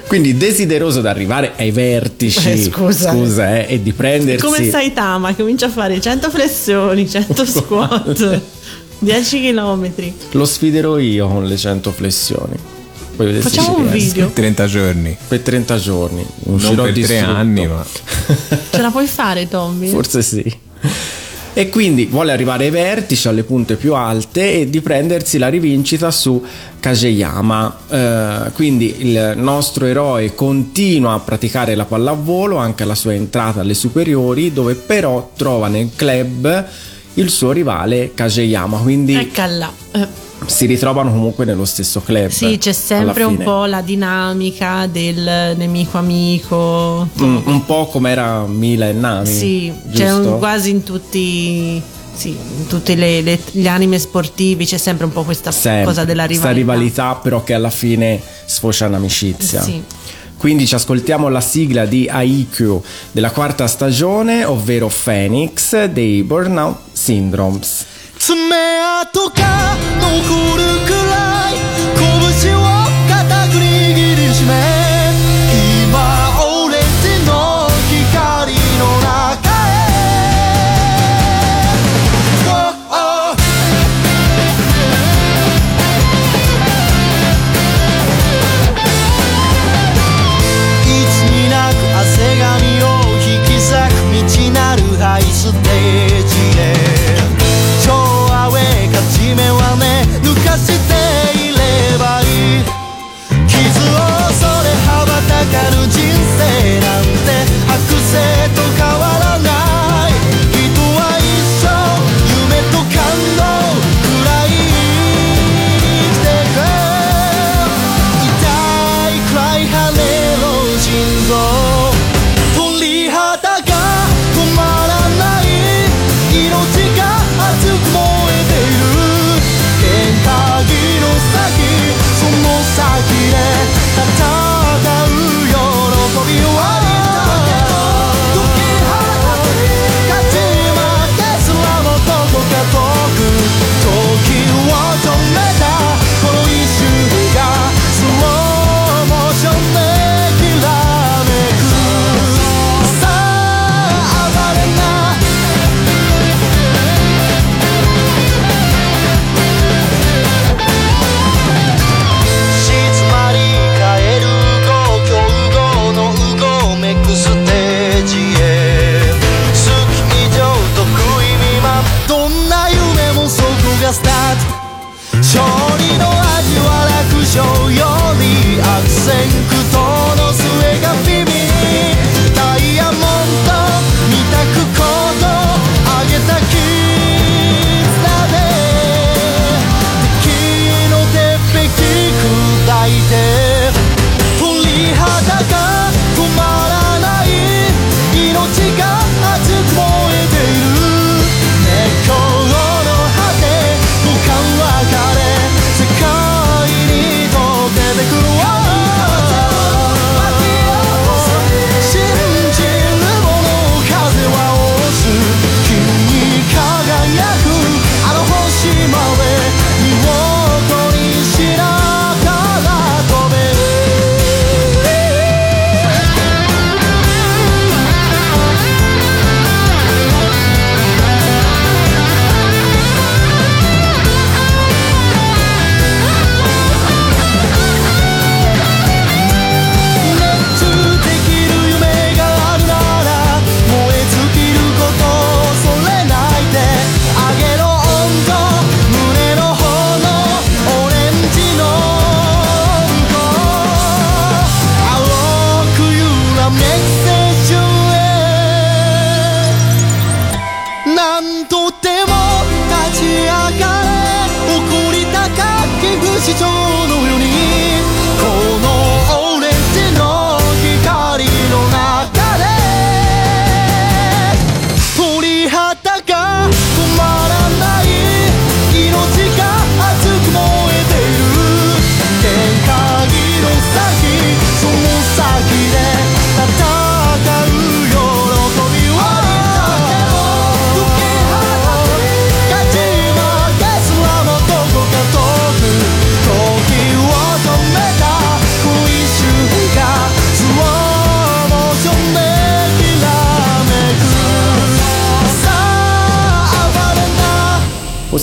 [0.07, 3.11] Quindi desideroso di arrivare ai vertici Eh, scusa.
[3.11, 8.41] scusa, eh, e di prendersi Come Saitama, comincia a fare 100 flessioni, 100 squat,
[8.99, 9.91] 10 km.
[10.31, 12.55] Lo sfiderò io con le 100 flessioni.
[13.15, 14.29] Poi Facciamo ci un video.
[14.31, 15.17] 30 giorni.
[15.27, 16.25] Per 30 giorni.
[16.43, 17.31] Non Uscirò per tre distrutto.
[17.31, 17.85] anni, ma
[18.71, 19.89] Ce la puoi fare, Tommy?
[19.89, 20.43] Forse sì.
[21.57, 26.11] E quindi vuole arrivare ai vertici, alle punte più alte e di prendersi la rivincita
[26.11, 26.43] su
[26.81, 27.77] Kageyama.
[27.89, 33.73] Eh, quindi il nostro eroe continua a praticare la pallavolo anche alla sua entrata alle
[33.73, 36.65] superiori, dove però trova nel club
[37.13, 38.79] il suo rivale Kageyama.
[38.79, 39.71] Quindi Eccola.
[40.47, 42.29] Si ritrovano comunque nello stesso club.
[42.29, 47.07] Sì, c'è sempre un po' la dinamica del nemico amico.
[47.21, 49.27] Mm, un po' come era Mila e Nami.
[49.27, 51.81] Sì, c'è un- quasi in tutti.
[52.15, 55.83] Sì, in tutti le, le- gli anime sportivi c'è sempre un po' questa Sempre.
[55.85, 56.73] cosa della Questa rivalità.
[56.73, 59.61] rivalità però che alla fine sfocia in amicizia.
[59.61, 59.83] Sì.
[60.37, 62.81] Quindi ci ascoltiamo la sigla di Aikyu
[63.11, 67.85] della quarta stagione, ovvero Phoenix dei Burnout Syndromes.
[68.19, 71.55] 爪痕が残るくらい
[72.41, 72.61] 拳を
[73.09, 74.84] 固く握りしめ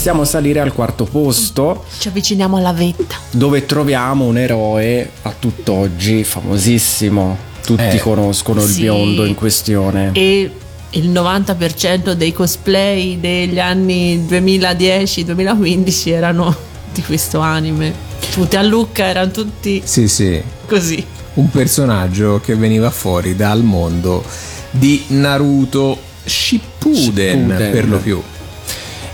[0.03, 3.15] Possiamo salire al quarto posto Ci avviciniamo alla vetta.
[3.31, 7.39] dove troviamo un eroe a tutt'oggi famosissimo.
[7.65, 8.81] Tutti Eh, conoscono il sì.
[8.81, 10.11] biondo in questione.
[10.15, 10.51] E
[10.91, 16.53] il 90% dei cosplay degli anni 2010-2015 erano
[16.93, 17.95] di questo anime.
[18.33, 20.43] Tutti a Lucca erano tutti Sì, sì.
[20.67, 21.07] così.
[21.35, 24.25] Un personaggio che veniva fuori dal mondo
[24.73, 27.71] di Naruto Shippuden, Shippuden.
[27.71, 28.21] per lo più.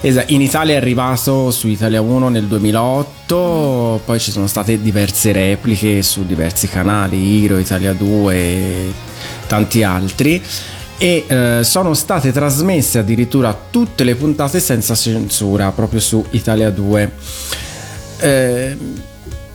[0.00, 5.32] Esa- in Italia è arrivato su Italia 1 nel 2008, poi ci sono state diverse
[5.32, 8.92] repliche su diversi canali, Iro, Italia 2 e
[9.48, 10.40] tanti altri.
[11.00, 17.12] E eh, sono state trasmesse addirittura tutte le puntate senza censura proprio su Italia 2.
[18.20, 18.76] Eh,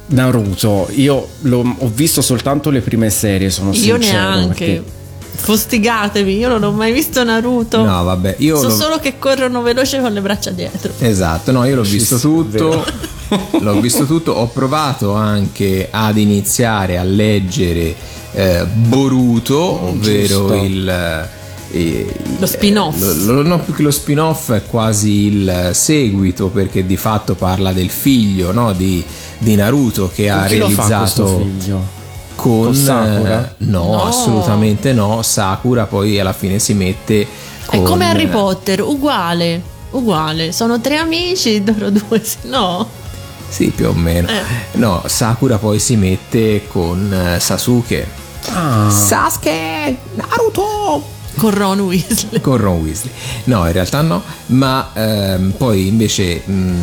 [0.08, 4.00] Naruto, io l'ho- ho visto soltanto le prime serie, sono Io sincero.
[4.00, 4.48] neanche.
[4.66, 4.84] perché-
[5.36, 7.84] Fustigatemi, io non ho mai visto Naruto.
[7.84, 10.92] No, vabbè, io so l'ho- solo che corrono veloce con le braccia dietro.
[11.00, 12.86] Esatto, no, io l'ho visto tutto.
[13.62, 17.96] L'ho visto tutto, ho provato anche ad iniziare a leggere
[18.32, 20.54] eh, Boruto, ovvero Giusto.
[20.54, 21.28] il
[21.72, 23.00] eh, Lo spin-off.
[23.26, 27.74] lo- lo- no, più che lo spin-off è quasi il seguito perché di fatto parla
[27.74, 29.04] del figlio no, di,
[29.40, 32.02] di Naruto che ha Chi lo fa questo realizzato figlio?
[32.44, 33.46] Con, Con Sakura?
[33.46, 34.04] eh, no, No.
[34.06, 35.22] assolutamente no.
[35.22, 37.28] Sakura poi alla fine si mette È
[37.78, 39.62] con, come Harry Potter, uguale.
[39.91, 42.86] Uguale, sono tre amici, loro due, no.
[43.48, 44.28] Sì, più o meno.
[44.28, 44.41] Eh.
[44.74, 48.08] No, Sakura poi si mette con eh, Sasuke.
[48.52, 49.96] Ah, Sasuke!
[50.16, 51.12] Naruto!
[51.38, 52.42] Con Ron Weasley.
[52.42, 53.12] Con Ron Weasley.
[53.46, 56.74] No, in realtà no, ma ehm, poi invece mh,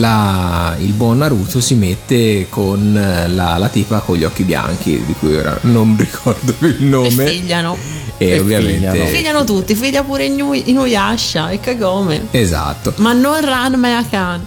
[0.00, 2.92] la- il buon Naruto si mette con
[3.28, 7.26] la, la tipa con gli occhi bianchi, di cui ora non ricordo il E nome.
[7.26, 7.76] figliano.
[8.16, 8.74] E, E ovviamente...
[8.90, 9.06] figliano.
[9.06, 12.28] Figliano tutti, figlia pure Inu- Inuyasha e Kagome.
[12.30, 12.94] Esatto.
[12.96, 14.46] Ma non Ranma e Akan.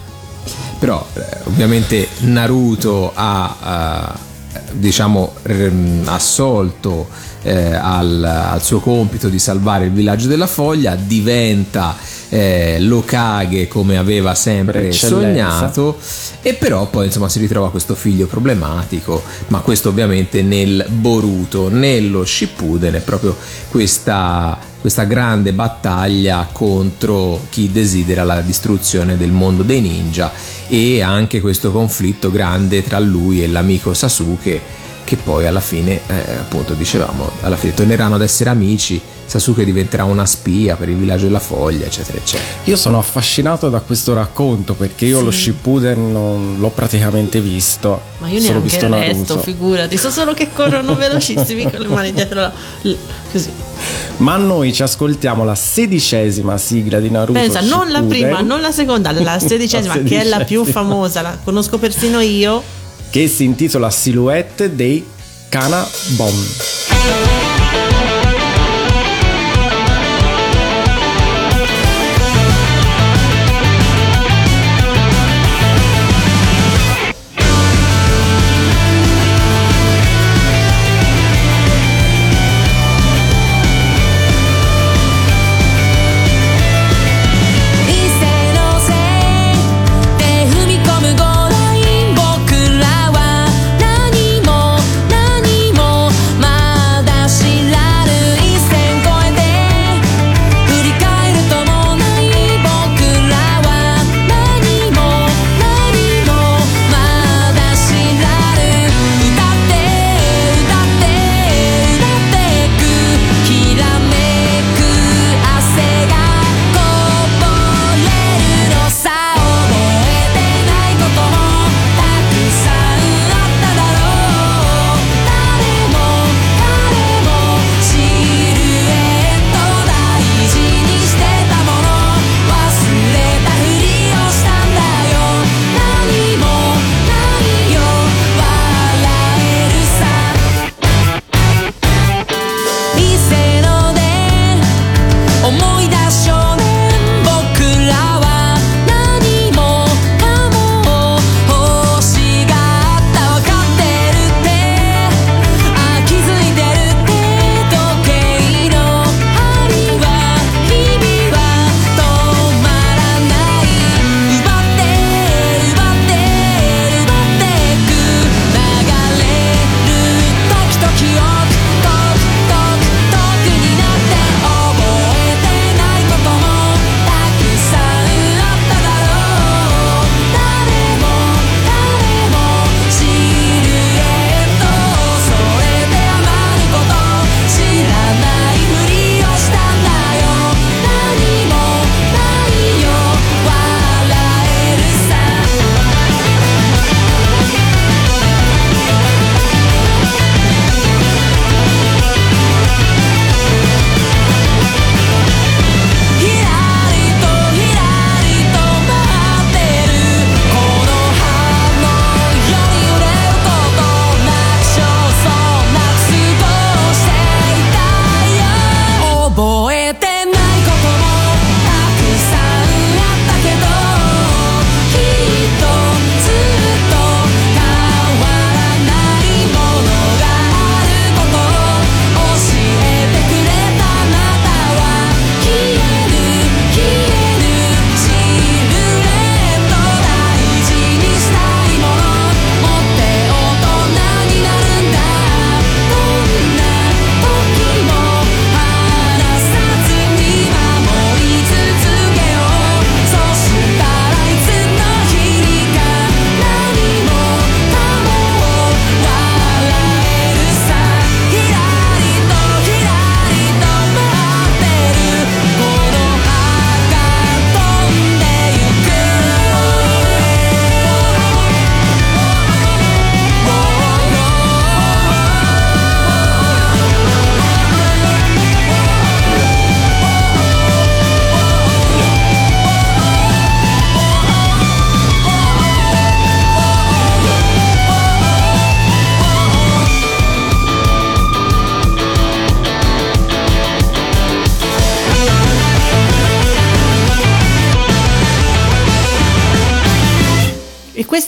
[0.79, 4.15] Però eh, ovviamente Naruto ha
[4.53, 5.71] eh, diciamo r-
[6.05, 7.07] assolto
[7.47, 11.95] eh, al, al suo compito di salvare il villaggio della foglia, diventa
[12.29, 15.97] eh, Lokage come aveva sempre sognato
[16.41, 22.25] e però poi insomma si ritrova questo figlio problematico, ma questo ovviamente nel Boruto, nello
[22.25, 23.35] Shippuden è proprio
[23.69, 30.31] questa, questa grande battaglia contro chi desidera la distruzione del mondo dei ninja
[30.67, 36.33] e anche questo conflitto grande tra lui e l'amico Sasuke che poi alla fine, eh,
[36.37, 41.23] appunto, dicevamo, alla fine torneranno ad essere amici, Sasuke diventerà una spia per il villaggio
[41.23, 42.49] della foglia, eccetera, eccetera.
[42.65, 45.23] Io sono affascinato da questo racconto perché io sì.
[45.23, 48.01] lo Shippuden non l'ho praticamente visto.
[48.17, 49.17] Ma io neanche visto Naruto.
[49.17, 52.51] resto, figurati, so solo che corrono velocissimi con le mani dietro la...
[53.31, 53.49] così.
[54.17, 57.39] Ma noi ci ascoltiamo la sedicesima sigla di Naruto.
[57.39, 57.77] Pensa, Shippuden.
[57.77, 60.21] non la prima, non la seconda, la sedicesima, la sedicesima.
[60.21, 62.75] che è la più famosa, la conosco persino io
[63.09, 65.05] che si intitola Silhouette dei
[65.49, 67.46] Cana Bomb.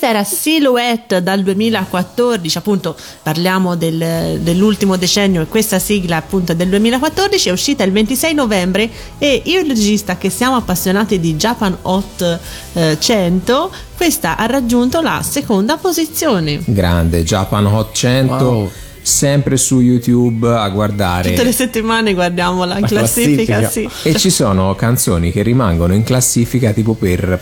[0.10, 7.49] era Silhouette dal 2014, appunto parliamo del, dell'ultimo decennio e questa sigla appunto del 2014,
[7.49, 8.89] è uscita il 26 novembre
[9.20, 12.39] e io e il regista che siamo appassionati di Japan Hot
[12.74, 16.60] eh, 100, questa ha raggiunto la seconda posizione.
[16.66, 18.34] Grande, Japan Hot 100.
[18.34, 21.30] Wow sempre su YouTube a guardare.
[21.32, 23.91] Tutte le settimane guardiamo la, la classifica, classifica.
[23.91, 24.10] Sì.
[24.10, 27.39] E ci sono canzoni che rimangono in classifica tipo per,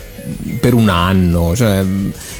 [0.60, 1.54] per un anno.
[1.54, 1.84] Cioè,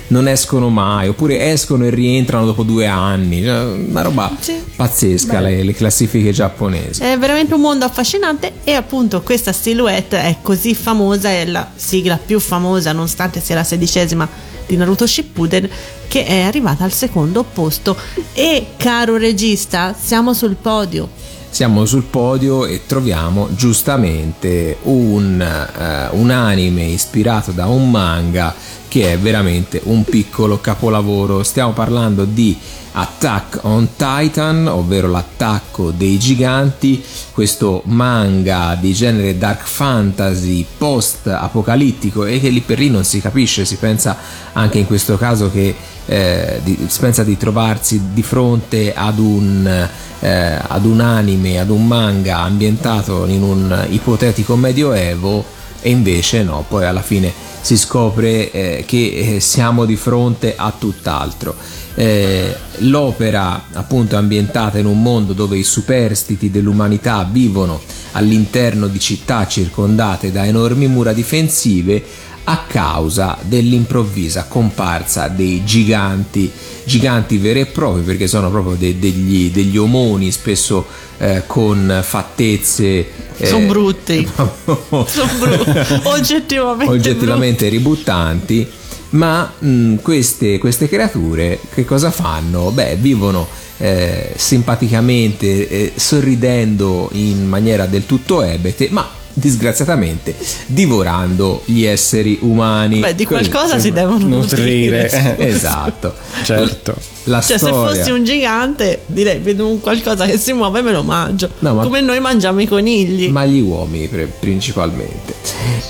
[0.09, 3.43] non escono mai, oppure escono e rientrano dopo due anni.
[3.43, 4.55] Cioè, una roba Sì.
[4.77, 7.03] pazzesca, le, le classifiche giapponesi.
[7.03, 12.19] È veramente un mondo affascinante e appunto questa silhouette è così famosa, è la sigla
[12.25, 14.29] più famosa nonostante sia la sedicesima
[14.67, 15.69] di Naruto Shippuden
[16.09, 17.97] che è arrivata al secondo posto
[18.35, 21.09] e caro regista siamo sul podio
[21.51, 28.55] Siamo sul podio e troviamo giustamente un, eh, un anime ispirato da un manga
[28.89, 31.43] che è veramente un piccolo capolavoro.
[31.43, 32.57] Stiamo parlando di
[32.93, 42.25] Attack on Titan, ovvero l'attacco dei giganti, questo manga di genere dark fantasy post apocalittico
[42.25, 44.17] e che lì per lì non si capisce, si pensa
[44.53, 45.75] anche in questo caso che
[46.07, 49.89] eh, di- si pensa di trovarsi di fronte ad un,
[50.21, 55.45] eh, ad un anime, ad un manga ambientato in un ipotetico medioevo
[55.81, 60.73] e invece no, poi alla fine si scopre eh, che eh, siamo di fronte a
[60.77, 61.55] tutt'altro.
[61.95, 67.81] Eh, l'opera appunto è ambientata in un mondo dove i superstiti dell'umanità vivono
[68.13, 72.03] all'interno di città circondate da enormi mura difensive
[72.51, 76.51] a causa dell'improvvisa comparsa dei giganti,
[76.83, 80.87] giganti veri e propri perché sono proprio de- degli, degli omoni spesso
[81.19, 84.27] eh, con fattezze eh, sono brutti.
[84.35, 86.01] sono brutti.
[86.09, 88.67] Oggettivamente, oggettivamente ributtanti.
[89.11, 92.71] Ma mh, queste, queste creature che cosa fanno?
[92.71, 93.47] Beh, vivono
[93.77, 100.35] eh, simpaticamente, eh, sorridendo in maniera del tutto ebete, ma disgraziatamente
[100.67, 103.01] divorando gli esseri umani.
[103.01, 105.09] Beh, di qualcosa si devono nutrire.
[105.39, 106.15] esatto.
[106.43, 106.95] Certo.
[107.25, 107.95] La Cioè, se storia.
[107.95, 111.51] fossi un gigante, direi vedo un qualcosa che si muove e me lo mangio.
[111.59, 113.29] No, ma- Come noi mangiamo i conigli.
[113.29, 114.09] ma gli uomini
[114.41, 115.35] principalmente.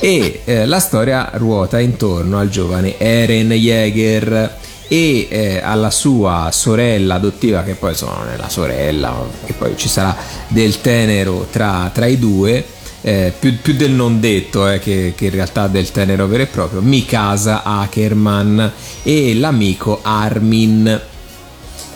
[0.01, 4.57] E eh, la storia ruota intorno al giovane Eren Jäger
[4.89, 9.75] e eh, alla sua sorella adottiva, che poi insomma non è la sorella, che poi
[9.77, 10.17] ci sarà
[10.49, 12.65] del tenero tra, tra i due.
[13.03, 16.47] Eh, più, più del non detto eh, che, che in realtà del tenero vero e
[16.47, 18.73] proprio Mikasa Ackerman
[19.03, 21.01] e l'amico Armin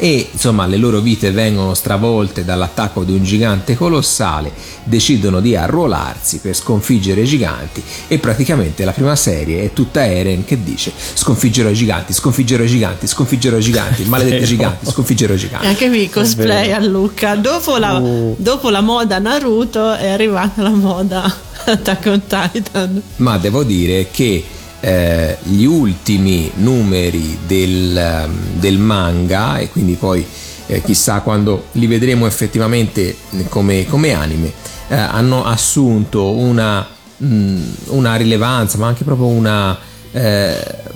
[0.03, 4.51] e insomma le loro vite vengono stravolte dall'attacco di un gigante colossale,
[4.83, 10.45] decidono di arruolarsi per sconfiggere i giganti e praticamente la prima serie è tutta Eren
[10.45, 15.37] che dice sconfiggerò i giganti, sconfiggerò i giganti, sconfiggerò i giganti, maledetti giganti, sconfiggerò i
[15.37, 15.67] E giganti.
[15.67, 17.37] anche qui cosplay a Luca.
[17.37, 18.35] Dopo la, Oh.
[18.39, 21.33] dopo la moda Naruto è arrivata la moda
[21.65, 23.03] Attack on Titan.
[23.19, 24.45] ma devo dire che
[24.85, 30.27] eh, gli ultimi numeri del, ehm, del manga e quindi poi
[30.67, 33.17] eh, chissà quando li vedremo effettivamente
[33.49, 34.53] come, come anime
[34.89, 36.85] eh, hanno assunto una,
[37.17, 39.79] mh, una rilevanza ma anche proprio una
[40.11, 40.91] eh,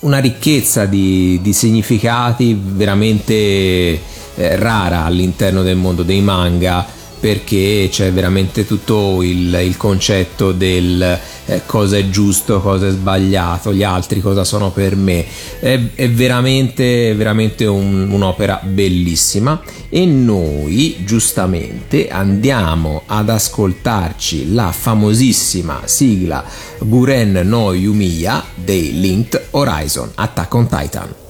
[0.00, 4.00] una ricchezza di, di significati veramente eh,
[4.56, 6.86] rara all'interno del mondo dei manga
[7.18, 13.72] perché c'è veramente tutto il, il concetto del eh, cosa è giusto, cosa è sbagliato,
[13.72, 15.24] gli altri cosa sono per me.
[15.58, 25.82] È, è veramente, veramente un- un'opera bellissima e noi giustamente andiamo ad ascoltarci la famosissima
[25.84, 26.44] sigla
[26.80, 31.23] Guren no Yumiya dei Linked Horizon Attack on Titan.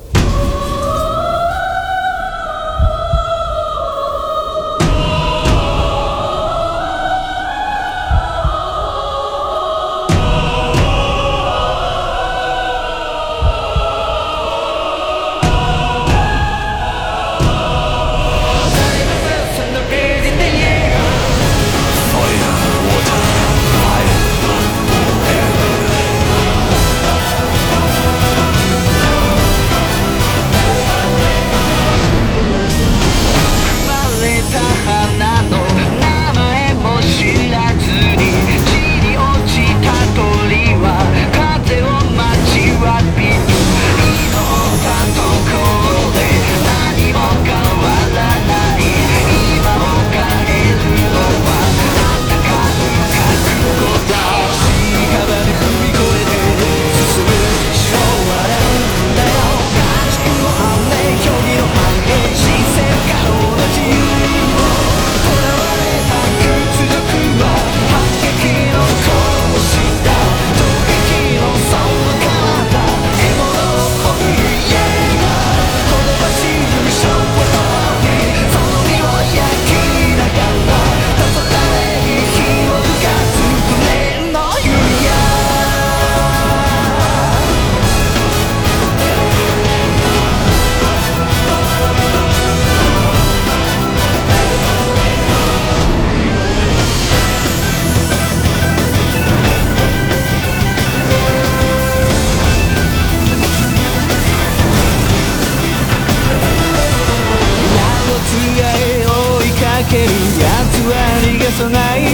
[111.55, 112.11] さない矢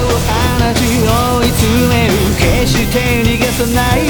[0.00, 0.24] を放
[0.72, 4.00] ち追い詰める決して逃がさない。
[4.00, 4.08] 限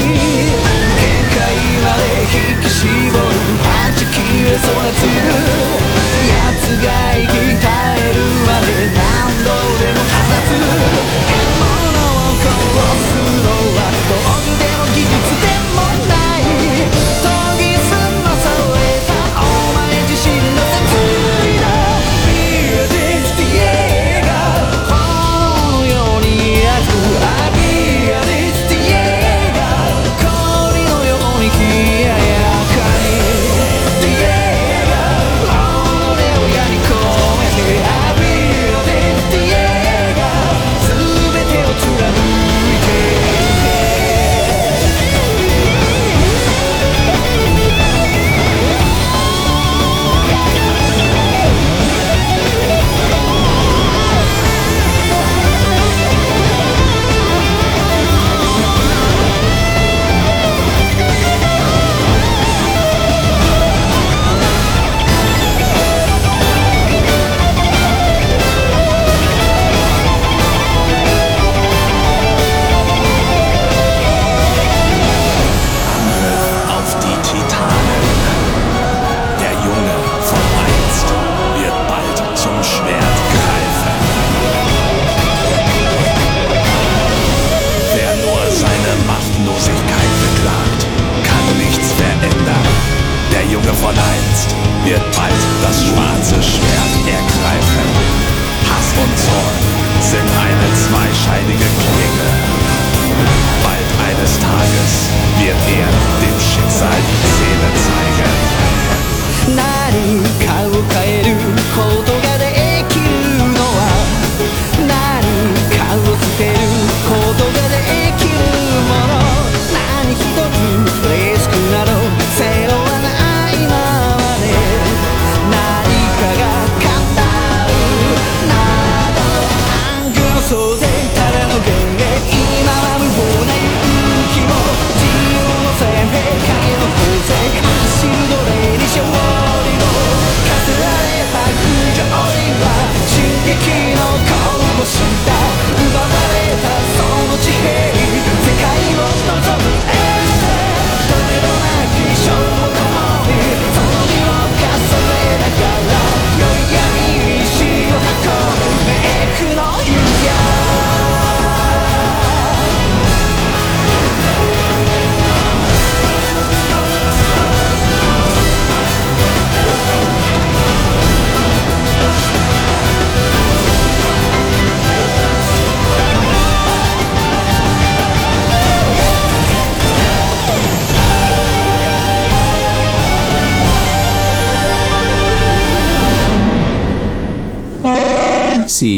[1.35, 1.43] 界
[1.83, 3.19] まで引き絞る。
[3.59, 5.44] はち切れそうなつ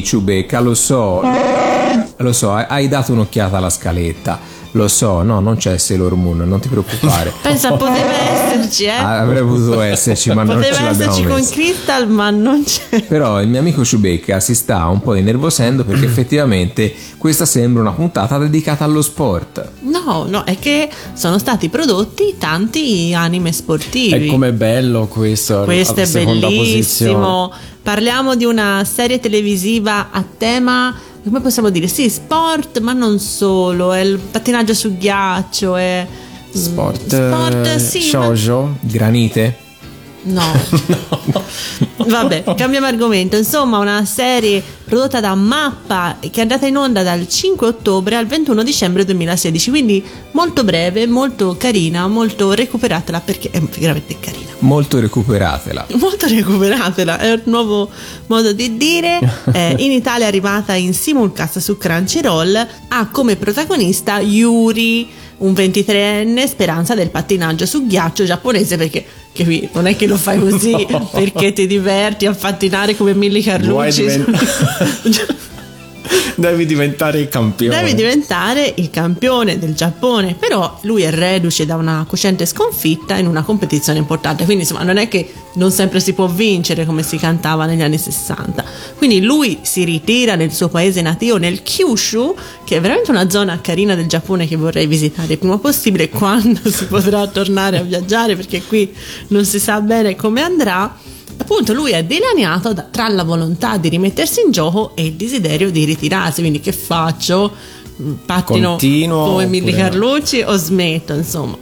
[0.08, 1.22] Ciubecca, lo so.
[2.20, 4.40] Lo so, hai- dato un'occhiata alla scaletta.
[4.72, 7.34] Lo so, no, non c'è Sailor Moon, non ti preoccupare.
[7.42, 8.17] Pensa, poteva
[8.68, 8.92] esserci, eh.
[8.92, 11.46] Avrebbe potuto esserci, ma non ce poteva l'abbiamo esserci con.
[11.50, 13.04] Crystal, ma non c'è.
[13.04, 17.92] Però il mio amico Ciubecca si sta un po' innervosendo perché effettivamente questa sembra una
[17.92, 19.72] puntata dedicata allo sport.
[19.82, 24.26] No, no, è che sono stati prodotti tanti anime sportivi.
[24.26, 25.64] E com'è bello questo.
[25.64, 27.48] Questo è seconda bellissimo.
[27.48, 27.76] posizione.
[27.82, 30.94] Parliamo di una serie televisiva a tema,
[31.24, 31.88] come possiamo dire?
[31.88, 33.94] Sì, sport, ma non solo.
[33.94, 36.08] È il pattinaggio su ghiaccio, è.
[36.52, 38.78] Sport, Sport, eh, sì, shoujo.
[38.82, 39.66] Granite?
[40.28, 40.44] No.
[42.06, 43.38] Vabbè, cambiamo argomento.
[43.38, 48.26] Insomma, una serie prodotta da Mappa che è andata in onda dal 5 ottobre al
[48.26, 49.70] 21 dicembre 2016.
[49.70, 54.46] Quindi molto breve, molto carina, molto recuperatela perché è veramente carina.
[54.60, 55.86] Molto recuperatela.
[55.94, 57.90] Molto recuperatela, è un nuovo
[58.28, 59.20] modo di dire.
[59.58, 62.68] Eh, in Italia è arrivata in simulcast su Crunchyroll.
[62.90, 69.70] Ha come protagonista Yuri, un 23enne speranza del pattinaggio su ghiaccio giapponese perché che qui
[69.74, 74.02] non è che lo fai così perché ti diverti a pattinare come Vuoi Carlucci.
[74.02, 75.36] divent-
[76.36, 77.76] Devi diventare il campione.
[77.76, 83.28] Devi diventare il campione del Giappone, però lui è reduce da una cosciente sconfitta in
[83.28, 87.18] una competizione importante, quindi insomma non è che non sempre si può vincere come si
[87.18, 88.64] cantava negli anni 60.
[88.98, 93.60] Quindi lui si ritira nel suo paese nativo, nel Kyushu, che è veramente una zona
[93.62, 98.36] carina del Giappone che vorrei visitare il prima possibile quando si potrà tornare a viaggiare,
[98.36, 98.94] perché qui
[99.30, 100.96] non si sa bene come andrà
[101.38, 105.72] appunto lui è dilaniato da- tra la volontà di rimettersi in gioco e il desiderio
[105.72, 106.42] di ritirarsi.
[106.42, 107.52] Quindi, che faccio?
[108.02, 109.90] Mm, Pattino Continuo come Milli oppure no?
[109.90, 111.14] Carlucci o smetto?
[111.14, 111.58] Insomma.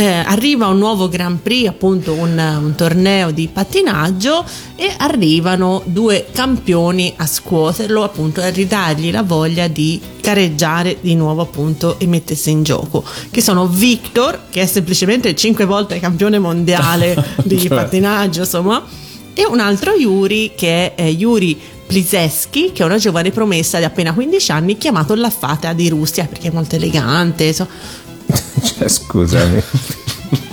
[0.00, 4.42] Eh, arriva un nuovo Grand Prix, appunto un, un torneo di pattinaggio
[4.74, 11.42] e arrivano due campioni a scuoterlo, appunto a ridargli la voglia di gareggiare di nuovo
[11.42, 17.14] appunto e mettersi in gioco, che sono Victor, che è semplicemente cinque volte campione mondiale
[17.44, 17.68] di Cioè.
[17.68, 18.82] pattinaggio, insomma,
[19.34, 23.84] e un altro Yuri che è eh, Yuri Pliseski, che è una giovane promessa di
[23.84, 27.70] appena 15 anni, chiamato la fata di Russia perché è molto elegante, insomma.
[28.62, 29.62] Cioè, scusami.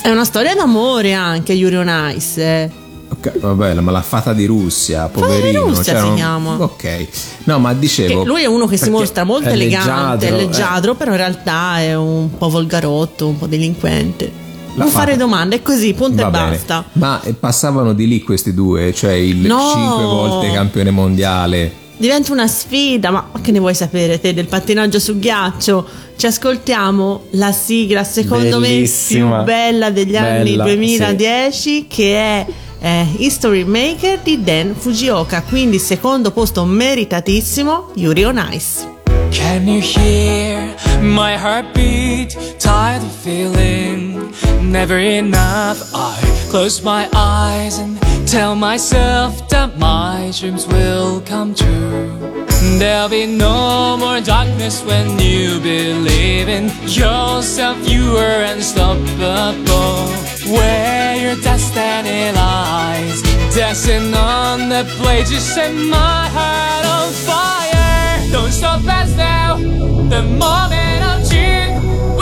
[0.01, 2.41] È una storia d'amore anche Yuri on Ice.
[2.41, 2.69] eh.
[3.09, 5.61] Ok, vabbè, ma la fata di Russia, poverino.
[5.67, 6.55] Russia cioè, si non- chiama.
[6.59, 7.07] Ok.
[7.45, 8.23] No, ma Che dicevo.
[8.25, 10.35] lui è uno che si mostra molto è elegante, leggiadro, è eh.
[10.45, 14.45] leggiadro, però in realtà è un po' volgarotto, un po' delinquente.
[14.75, 16.49] La non fare fata- domande, è così, punto Va e bene.
[16.51, 16.83] basta.
[16.93, 19.71] Ma eh, passavano di lì questi due, cioè il No.
[19.73, 21.73] 5 volte campione mondiale.
[21.97, 25.85] Diventa una sfida, ma che ne vuoi sapere te del pattinaggio su ghiaccio?
[26.15, 29.37] Ci ascoltiamo la sigla, secondo Bellissima.
[29.37, 32.45] me, più bella degli anni Bella, 2010, che è
[32.79, 35.41] eh, History Maker di Dan Fujioka.
[35.41, 38.95] Quindi, secondo posto meritatissimo, Yuri on Ice.
[39.31, 42.37] Can you hear my heartbeat?
[42.59, 44.31] Tired of feeling
[44.61, 45.81] never enough.
[45.93, 46.15] I
[46.49, 52.45] close my eyes and tell myself that my dreams will come true.
[52.77, 57.77] There'll be no more darkness when you believe in yourself.
[57.87, 60.07] You are unstoppable.
[60.53, 63.21] Where your destiny lies,
[63.55, 68.31] dancing on the blade, you set my heart on fire.
[68.31, 69.55] Don't stop us now.
[69.55, 72.19] The moment of truth,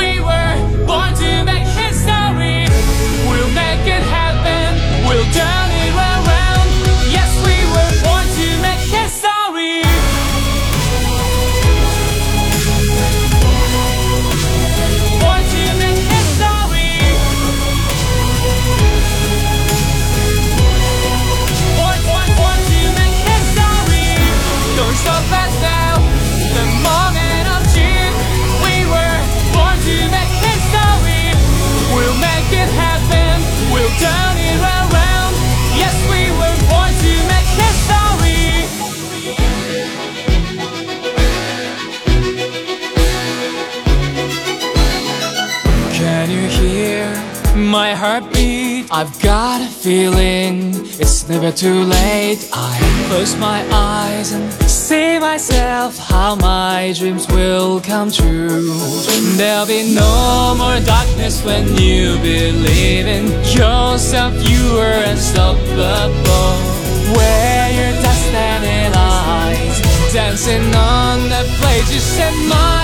[47.75, 48.87] my heartbeat?
[48.89, 50.71] I've got a feeling
[51.03, 52.39] it's never too late.
[52.53, 52.73] I
[53.09, 58.63] close my eyes and see myself how my dreams will come true.
[59.35, 63.25] There'll be no more darkness when you believe in
[63.59, 64.31] yourself.
[64.49, 66.55] You are unstoppable.
[67.17, 69.75] Where your destiny lies,
[70.13, 71.43] dancing on the
[71.91, 72.74] you set my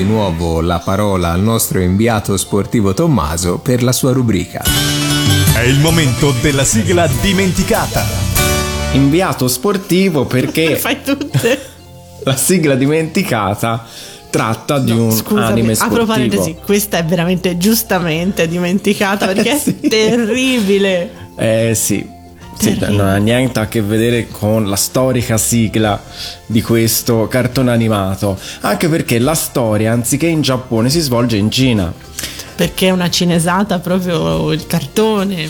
[0.00, 4.62] di nuovo la parola al nostro inviato sportivo Tommaso per la sua rubrica.
[5.54, 8.02] È il momento della sigla dimenticata.
[8.92, 11.60] Inviato sportivo perché Fai tutte.
[12.24, 13.86] la sigla dimenticata
[14.30, 16.06] tratta di un Scusami, anime apro sportivo.
[16.06, 19.76] parentesi, questa è veramente giustamente dimenticata perché Sì.
[19.82, 21.10] è terribile.
[21.36, 22.08] Eh sì.
[22.60, 25.98] Sì, non ha niente a che vedere con la storica sigla
[26.44, 31.90] di questo cartone animato, anche perché la storia, anziché in Giappone, si svolge in Cina.
[32.54, 35.48] Perché è una cinesata proprio il cartone.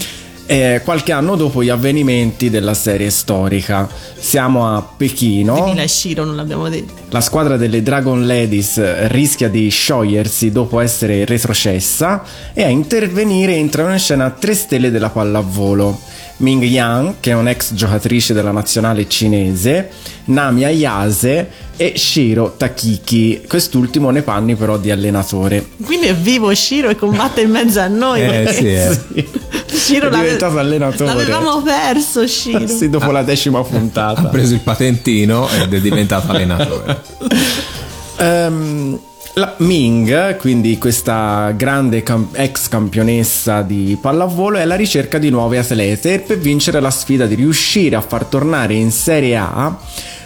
[0.51, 3.89] eh, qualche anno dopo gli avvenimenti della serie storica.
[4.19, 5.55] Siamo a Pechino.
[5.55, 6.93] Di Mila e Shiro non l'abbiamo detto.
[7.11, 13.93] La squadra delle Dragon Ladies rischia di sciogliersi dopo essere retrocessa e a intervenire entrano
[13.93, 16.01] in scena tre stelle della pallavolo.
[16.41, 19.91] Ming Yang, che è un'ex giocatrice della nazionale cinese,
[20.25, 25.67] Nami Ayase e Shiro Takiki, quest'ultimo nei panni però di allenatore.
[25.83, 28.23] Quindi è vivo Shiro e combatte in mezzo a noi.
[28.23, 29.29] Eh, sì, eh.
[29.67, 31.05] Shiro È diventato allenatore.
[31.05, 32.67] L'avevamo perso Shiro.
[32.67, 34.23] Sì, dopo la decima puntata.
[34.23, 37.01] Ha preso il patentino ed è diventato allenatore.
[38.21, 39.01] Ehm,
[39.35, 45.59] la Ming, quindi questa grande cam- ex campionessa di pallavolo, è alla ricerca di nuove
[45.59, 49.79] atlete per vincere la sfida di riuscire a far tornare in Serie A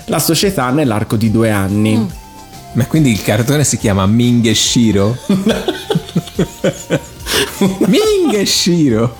[0.06, 2.22] la società nell'arco di due anni.
[2.72, 5.16] Ma quindi il cartone si chiama Ming e Shiro?
[7.86, 9.16] Ming e Shiro.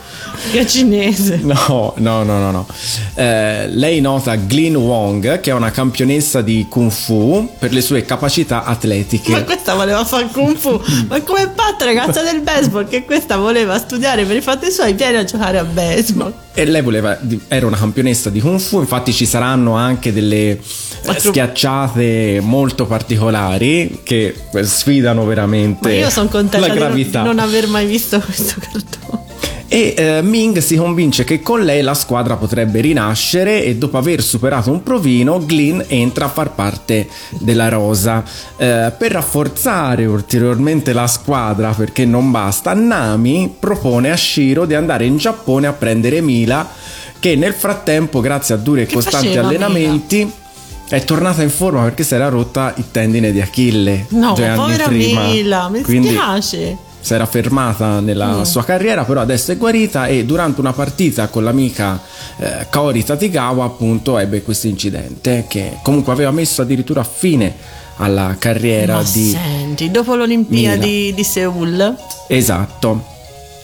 [0.51, 1.41] Che è cinese.
[1.43, 2.67] No, no, no, no, no.
[3.15, 8.05] Eh, lei nota Glyn Wong, che è una campionessa di Kung Fu per le sue
[8.05, 9.33] capacità atletiche.
[9.33, 10.81] Ma questa voleva fare Kung Fu.
[11.09, 15.19] Ma come fatta ragazza del baseball che questa voleva studiare per i fatti suoi viene
[15.19, 16.33] a giocare a baseball.
[16.55, 20.61] E lei voleva, era una campionessa di Kung Fu, infatti ci saranno anche delle eh,
[21.07, 26.89] Ma tu- schiacciate molto particolari che sfidano veramente Ma io sono contenta la di non,
[26.89, 27.21] gravità.
[27.23, 29.23] di non aver mai visto questo cartone.
[29.67, 34.23] E eh, Ming si convince che con lei la squadra potrebbe rinascere e dopo aver
[34.23, 37.09] superato un provino, Glyn entra a far parte
[37.39, 38.23] della rosa.
[38.57, 45.07] Eh, per rafforzare ulteriormente la squadra, perché non basta, Nami propone a Shiro di andare
[45.07, 46.69] in Giappone a prendere Mila,
[47.19, 50.31] che nel frattempo, grazie a duri e Che costanti allenamenti,
[50.89, 54.07] è tornata in forma perché si era rotta il tendine di Achille.
[54.11, 54.89] No, anni povera.
[54.89, 56.93] Mila, mi Quindi- spiace.
[57.05, 58.43] Si era fermata nella Mm.
[58.43, 62.01] sua carriera, però adesso è guarita e durante una partita con l'amica
[62.39, 67.55] eh, Kaori Tatigawa appunto ebbe questo incidente che comunque aveva messo addirittura fine
[67.97, 69.31] alla carriera Ma di...
[69.31, 71.95] senti, dopo l'Olimpiadi di Seoul,
[72.27, 73.13] Esatto.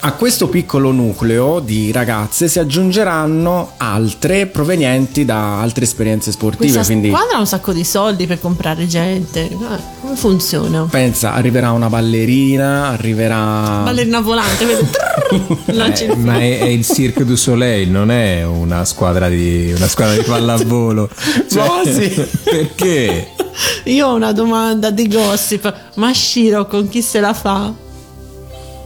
[0.03, 6.85] A questo piccolo nucleo di ragazze si aggiungeranno altre provenienti da altre esperienze sportive, questa
[6.85, 9.43] quindi squadra ha un sacco di soldi per comprare gente.
[9.43, 9.57] Eh,
[10.01, 10.87] Come funziona?
[10.91, 13.83] pensa, arriverà una ballerina, arriverà...
[13.85, 14.65] Ballerina volante,
[15.71, 20.15] Eh, ma è, è il Cirque du Soleil, non è una squadra di, una squadra
[20.17, 21.09] di pallavolo.
[21.49, 22.09] Cioè, Ma sì.
[22.43, 23.29] Perché?
[23.85, 25.73] Io ho una domanda di gossip.
[25.97, 27.89] Ma Shiro con chi se la fa?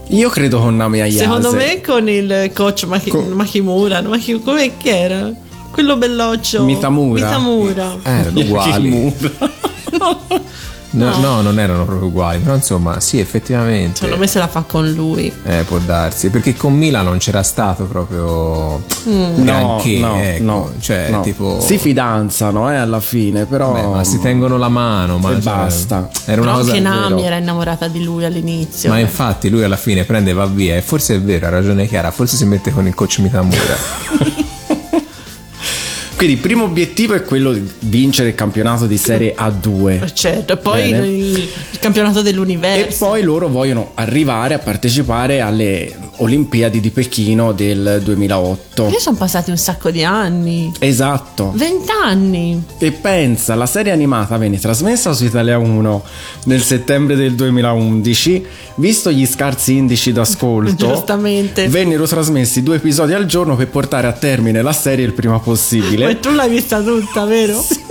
[0.08, 1.24] Io credo con Nami Ayase.
[1.24, 4.00] Secondo me con il coach Maki- Makimura.
[4.00, 4.10] no?
[4.10, 5.32] Maki- come che era?
[5.70, 6.62] Quello belloccio.
[6.64, 7.24] Mitamura.
[7.24, 7.96] Mitamura.
[8.04, 9.14] Eh, erano uguali.
[10.96, 11.18] No, No.
[11.18, 13.96] no, non erano proprio uguali, però insomma, sì, effettivamente.
[13.96, 15.32] Secondo me se la fa con lui.
[15.44, 19.42] Eh, può darsi, perché con Mila non c'era stato proprio Mm.
[19.44, 20.42] granché, no, ecco.
[20.44, 21.20] no, cioè, no.
[21.22, 25.42] tipo si fidanzano eh, alla fine, però Beh, ma si tengono la mano, ma e
[25.42, 26.08] cioè, basta.
[26.26, 27.26] Era una Però cosa anche Nami vero.
[27.26, 28.88] era innamorata di lui all'inizio.
[28.88, 31.86] Ma infatti lui alla fine prende e va via e forse è vero, ha ragione
[31.88, 34.42] Chiara, forse si mette con il coach Mitamura.
[36.24, 40.10] Quindi il primo obiettivo è quello di vincere il campionato di Serie A2.
[40.14, 41.06] Certo, e poi Bene.
[41.06, 41.48] il,
[41.78, 43.04] campionato E dell'universo.
[43.04, 48.88] poi loro vogliono arrivare a partecipare alle Olimpiadi di Pechino del 2008.
[48.88, 50.72] Io sono passati un sacco di anni.
[50.78, 51.52] Esatto.
[51.54, 52.62] Vent'anni.
[52.78, 56.04] E pensa, la serie animata venne trasmessa su Italia 1
[56.44, 58.46] nel settembre del 2011.
[58.76, 61.68] Visto gli scarsi indici d'ascolto, Giustamente.
[61.68, 66.13] vennero trasmessi due episodi al giorno per portare a termine la serie il prima possibile.
[66.20, 67.60] Tu l'hai vista tutta, vero?
[67.60, 67.82] Sì.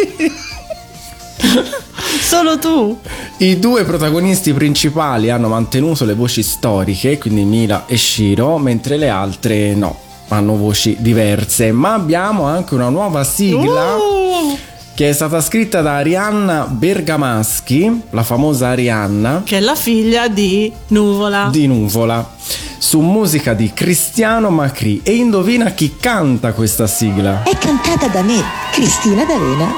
[2.22, 2.98] Solo tu.
[3.38, 9.10] I due protagonisti principali hanno mantenuto le voci storiche, quindi Mila e Shiro, mentre le
[9.10, 11.72] altre no, hanno voci diverse.
[11.72, 13.96] Ma abbiamo anche una nuova sigla.
[13.96, 14.58] Uh,
[14.96, 20.72] Che è stata scritta da Arianna Bergamaschi, la famosa Arianna che è la figlia di
[20.90, 21.50] Nuvola.
[21.52, 22.36] di Nuvola,
[22.78, 25.02] su musica di Cristiano Macri.
[25.04, 27.42] E indovina chi canta questa sigla?
[27.42, 28.40] È cantata da me,
[28.72, 29.74] Cristina D'Avena.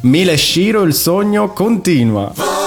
[0.00, 2.57] Mila e Shiro, il sogno continua.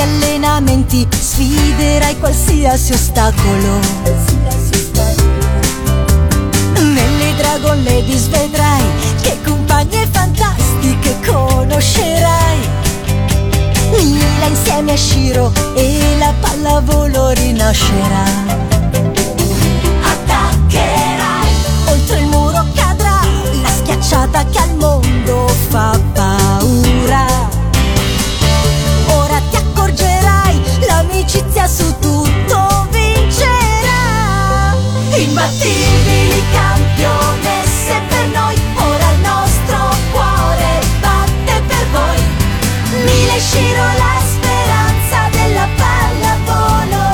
[0.00, 3.80] Nuovi allenamenti, sfiderai qualsiasi ostacolo.
[6.74, 8.82] Nelle Dragon Ladies vedrai
[9.20, 12.58] che compagne fantastiche conoscerai.
[13.90, 18.24] Mila insieme a Shiro e la pallavolo rinascerà.
[20.02, 21.48] Attaccherai,
[21.88, 23.20] oltre il muro cadrà
[23.62, 26.39] la schiacciata che al mondo fa paura.
[35.30, 39.78] Imbattibili campionesse per noi, ora il nostro
[40.10, 42.20] cuore batte per voi.
[43.04, 47.04] Mila e Shiro la speranza della pallavolo.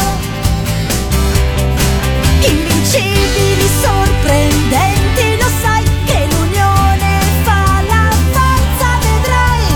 [2.40, 9.66] Invincibili, sorprendenti, lo sai che l'unione fa la forza, vedrai.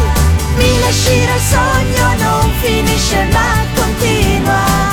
[0.57, 4.89] Mila e Shiro il sogno non finisce ma continua.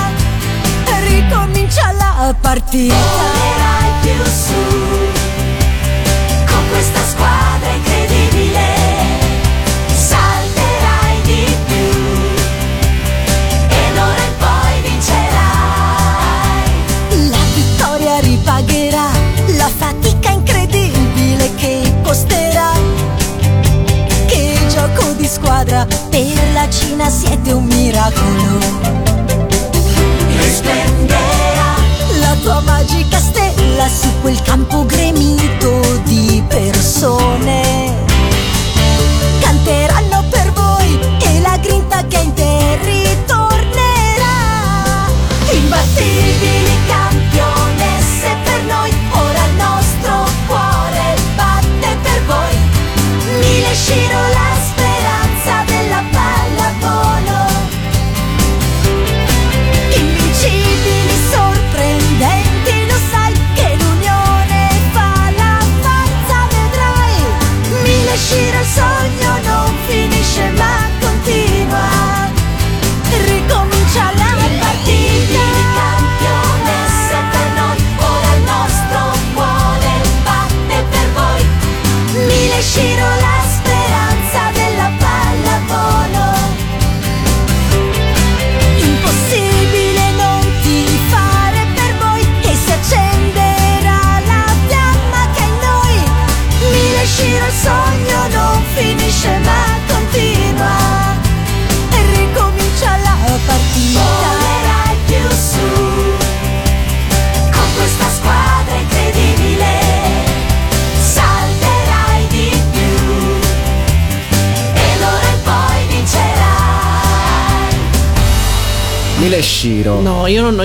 [1.08, 3.37] Ricomincia la partita.
[4.08, 4.54] Volerai più su
[6.46, 8.66] con questa squadra incredibile.
[9.94, 11.90] Salterai di più
[13.68, 16.70] e d'ora in poi vincerai.
[17.30, 19.10] La vittoria ripagherà
[19.58, 22.72] la fatica incredibile che costerà.
[24.28, 28.60] Che gioco di squadra per la Cina siete un miracolo.
[30.40, 31.07] Risplenderà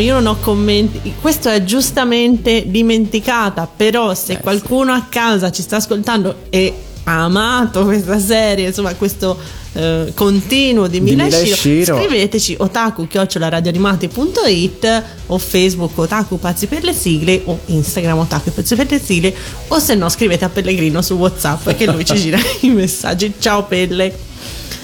[0.03, 1.15] io non, ho- commenti.
[1.21, 3.69] Questo è giustamente dimenticata.
[3.75, 6.75] Però, se qualcuno a casa ci sta ascoltando e
[7.05, 9.39] ha amato questa serie, insomma, questo
[9.73, 16.93] eh, continuo di Mila Mila Shiro, scriveteci otaku radioanimati.it o Facebook otaku pazzi per le
[16.93, 19.35] sigle o Instagram otaku pazzi per le sigle
[19.69, 23.33] o se no scrivete a Pellegrino su Whatsapp che lui ci gira i messaggi.
[23.39, 24.31] Ciao Pelle.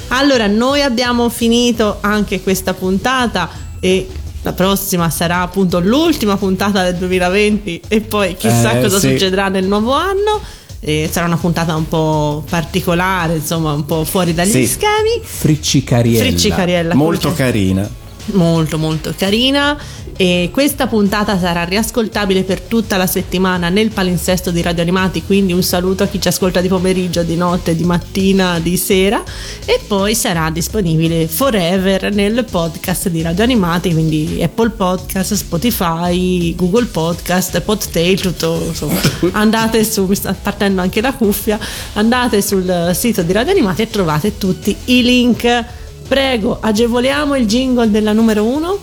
[0.09, 4.09] Allora, noi abbiamo finito anche questa puntata e
[4.49, 9.11] la prossima sarà appunto l'ultima puntata del 2020 e poi chissà Eh, cosa sì.
[9.11, 10.41] succederà nel nuovo anno.
[10.81, 14.67] E sarà una puntata un po' particolare, insomma, un po' fuori dagli Sì.
[14.67, 15.21] schemi.
[15.23, 16.25] Friccicariella.
[16.25, 16.95] Friccicariella.
[16.95, 17.89] Molto carina.
[18.33, 19.77] Molto molto carina.
[20.21, 25.53] E questa puntata sarà riascoltabile per tutta la settimana nel palinsesto di Radio Animati quindi
[25.53, 29.23] un saluto a chi ci ascolta di pomeriggio, di notte, di mattina, di sera.
[29.65, 36.87] E poi sarà disponibile forever nel podcast di Radio Animati quindi Apple Podcast, Spotify, Google
[36.87, 39.01] Podcast, Podtail tutto insomma.
[39.39, 41.61] Andate su, mi sta partendo anche la cuffia.
[41.93, 45.65] Andate sul sito di Radio Animati e trovate tutti i link
[46.09, 48.79] Prego, agevoliamo il jingle della numero uno.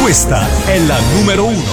[0.00, 1.70] Questa è la numero uno.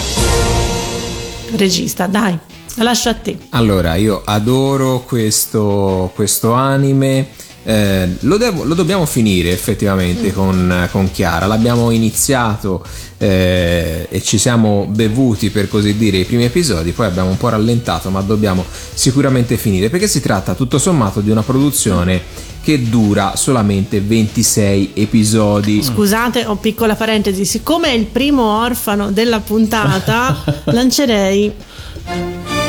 [1.56, 2.38] Regista, dai,
[2.76, 3.38] la lascio a te.
[3.52, 7.28] Allora, io adoro questo, questo anime.
[7.64, 11.46] eh, lo, devo- lo dobbiamo finire effettivamente con, con Chiara.
[11.46, 12.84] L'abbiamo iniziato
[13.20, 17.50] eh, e ci siamo bevuti per così dire i primi episodi, poi abbiamo un po'
[17.50, 23.36] rallentato, ma dobbiamo sicuramente finire perché si tratta tutto sommato di una produzione che dura
[23.36, 25.82] solamente 26 episodi.
[25.82, 27.46] Scusate, ho piccola parentesi.
[27.46, 31.52] Siccome è il primo orfano della puntata, lancerei.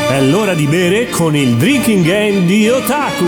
[0.09, 3.25] È l'ora di bere con il drinking game di Otaku.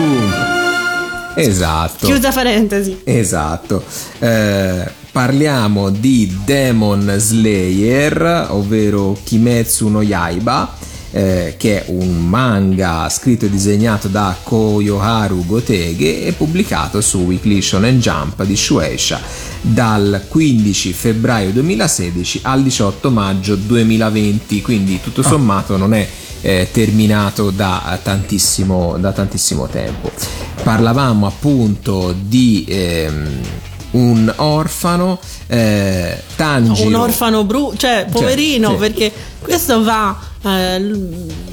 [1.37, 2.07] Esatto.
[2.07, 3.01] Chiusa parentesi.
[3.05, 3.83] Esatto.
[4.19, 10.77] Eh, parliamo di Demon Slayer, ovvero Kimetsu no Yaiba.
[11.17, 17.63] Eh, che è un manga scritto e disegnato da Koyoharu Gotege e pubblicato su Weekly
[17.63, 19.21] Shonen Jump di Shueisha
[19.61, 26.05] dal 15 febbraio 2016 al 18 maggio 2020, quindi tutto sommato non è
[26.41, 30.11] eh, terminato da tantissimo, da tantissimo tempo.
[30.65, 33.41] Parlavamo appunto di ehm,
[33.93, 36.89] un orfano, eh, Tanjiro.
[36.89, 38.77] un orfano bru, cioè poverino, sì.
[38.79, 40.33] perché questo va.
[40.45, 40.91] Eh,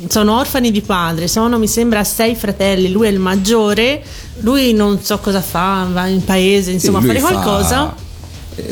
[0.07, 4.03] sono orfani di padre, sono mi sembra sei fratelli, lui è il maggiore,
[4.39, 7.95] lui non so cosa fa, va in paese, insomma, a fare fa- qualcosa.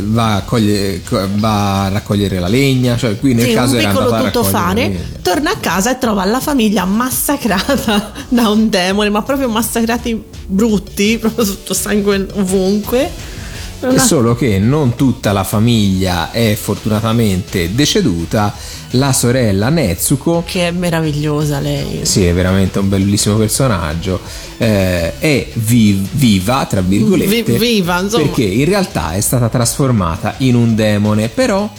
[0.01, 3.79] Va a, cogliere- co- va a raccogliere la legna, cioè qui nel Sì, caso un
[3.79, 8.49] era piccolo andato a tutto fare, torna a casa e trova la famiglia massacrata da
[8.49, 13.37] un demone, ma proprio massacrati brutti, proprio tutto sangue ovunque.
[13.79, 18.53] È Una- solo che non tutta la famiglia è fortunatamente deceduta,
[18.93, 21.99] la sorella Netsuko Che è meravigliosa lei.
[22.03, 24.19] Sì, è veramente un bellissimo personaggio.
[24.61, 27.53] eh, è vi- viva, tra virgolette.
[27.53, 28.25] Vi- viva, insomma.
[28.25, 31.69] Perché in realtà è stata trasformata in un demone, però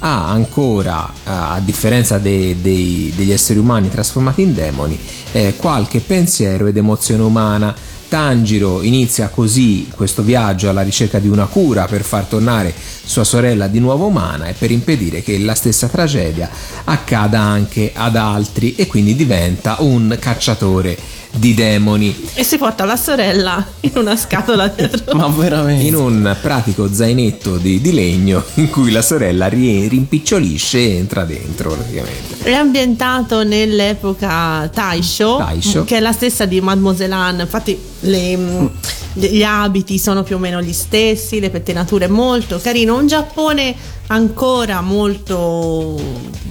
[0.00, 4.96] ha ancora, a differenza dei- dei- degli esseri umani trasformati in demoni,
[5.32, 7.74] eh, qualche pensiero ed emozione umana.
[8.08, 12.72] Tanjiro inizia così questo viaggio alla ricerca di una cura per far tornare
[13.04, 16.48] sua sorella di nuovo umana e per impedire che la stessa tragedia
[16.84, 20.96] accada anche ad altri e quindi diventa un cacciatore
[21.30, 22.14] di demoni.
[22.34, 25.14] E si porta la sorella in una scatola dietro.
[25.16, 25.84] Ma veramente?
[25.86, 31.24] In un pratico zainetto di, di legno in cui la sorella ri- rimpicciolisce e entra
[31.24, 32.42] dentro praticamente.
[32.42, 35.84] È ambientato nell'epoca Taisho, Taisho.
[35.84, 37.42] che è la stessa di Mademoiselle Anne.
[37.42, 38.70] Infatti, le-
[39.14, 42.96] gli abiti sono più o meno gli stessi, le pettinature molto carino.
[42.96, 43.74] Un Giappone
[44.08, 45.98] ancora molto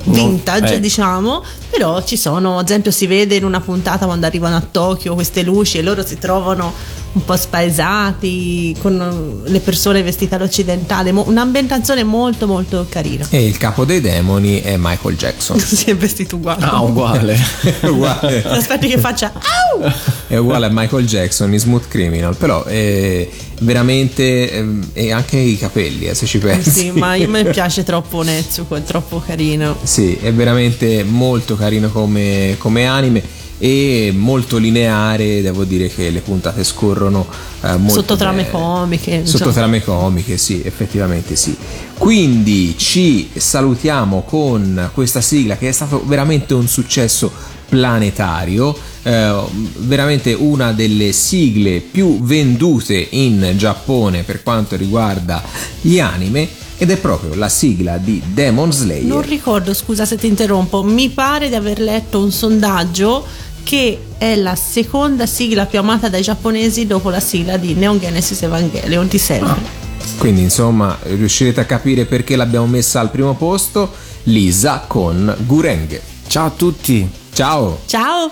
[0.04, 0.80] vintage, eh.
[0.80, 1.44] diciamo.
[1.70, 5.44] Però ci sono, ad esempio, si vede in una puntata quando arrivano a Tokyo queste
[5.44, 6.74] luci e loro si trovano
[7.18, 11.10] un po' spaesati con le persone vestite all'occidentale.
[11.10, 13.26] Un'ambientazione molto, molto carina.
[13.30, 15.58] E il capo dei demoni è Michael Jackson.
[15.60, 16.64] si è vestito uguale.
[16.64, 17.38] Ah, uguale.
[17.82, 18.44] Uguale.
[18.44, 19.92] Aspetti che faccia Au!
[20.28, 23.28] è uguale a Michael Jackson in Smooth Criminal, però è
[23.60, 26.70] veramente ehm, e anche i capelli, eh, se ci pensi.
[26.70, 29.78] Sì, ma a me piace troppo Netsuko, è troppo carino.
[29.82, 36.20] Sì, è veramente molto carino come, come anime e molto lineare, devo dire che le
[36.20, 37.26] puntate scorrono
[37.62, 38.52] eh, molto Sotto trame bene.
[38.52, 39.12] comiche.
[39.26, 39.52] Sotto insomma.
[39.54, 41.56] trame comiche, sì, effettivamente sì.
[41.98, 47.32] Quindi ci salutiamo con questa sigla che è stato veramente un successo
[47.68, 49.36] planetario, eh,
[49.78, 55.44] veramente una delle sigle più vendute in Giappone per quanto riguarda
[55.82, 56.48] gli anime
[56.78, 59.04] ed è proprio la sigla di Demon Slayer.
[59.04, 63.26] Non ricordo, scusa se ti interrompo, mi pare di aver letto un sondaggio
[63.68, 68.42] che è la seconda sigla più amata dai giapponesi dopo la sigla di Neon Genesis
[68.42, 69.56] Evangelion di sempre.
[70.18, 73.92] Quindi insomma riuscirete a capire perché l'abbiamo messa al primo posto,
[74.24, 76.00] Lisa con Gureng.
[76.28, 77.10] Ciao a tutti.
[77.34, 77.80] Ciao.
[77.88, 78.32] Ciao!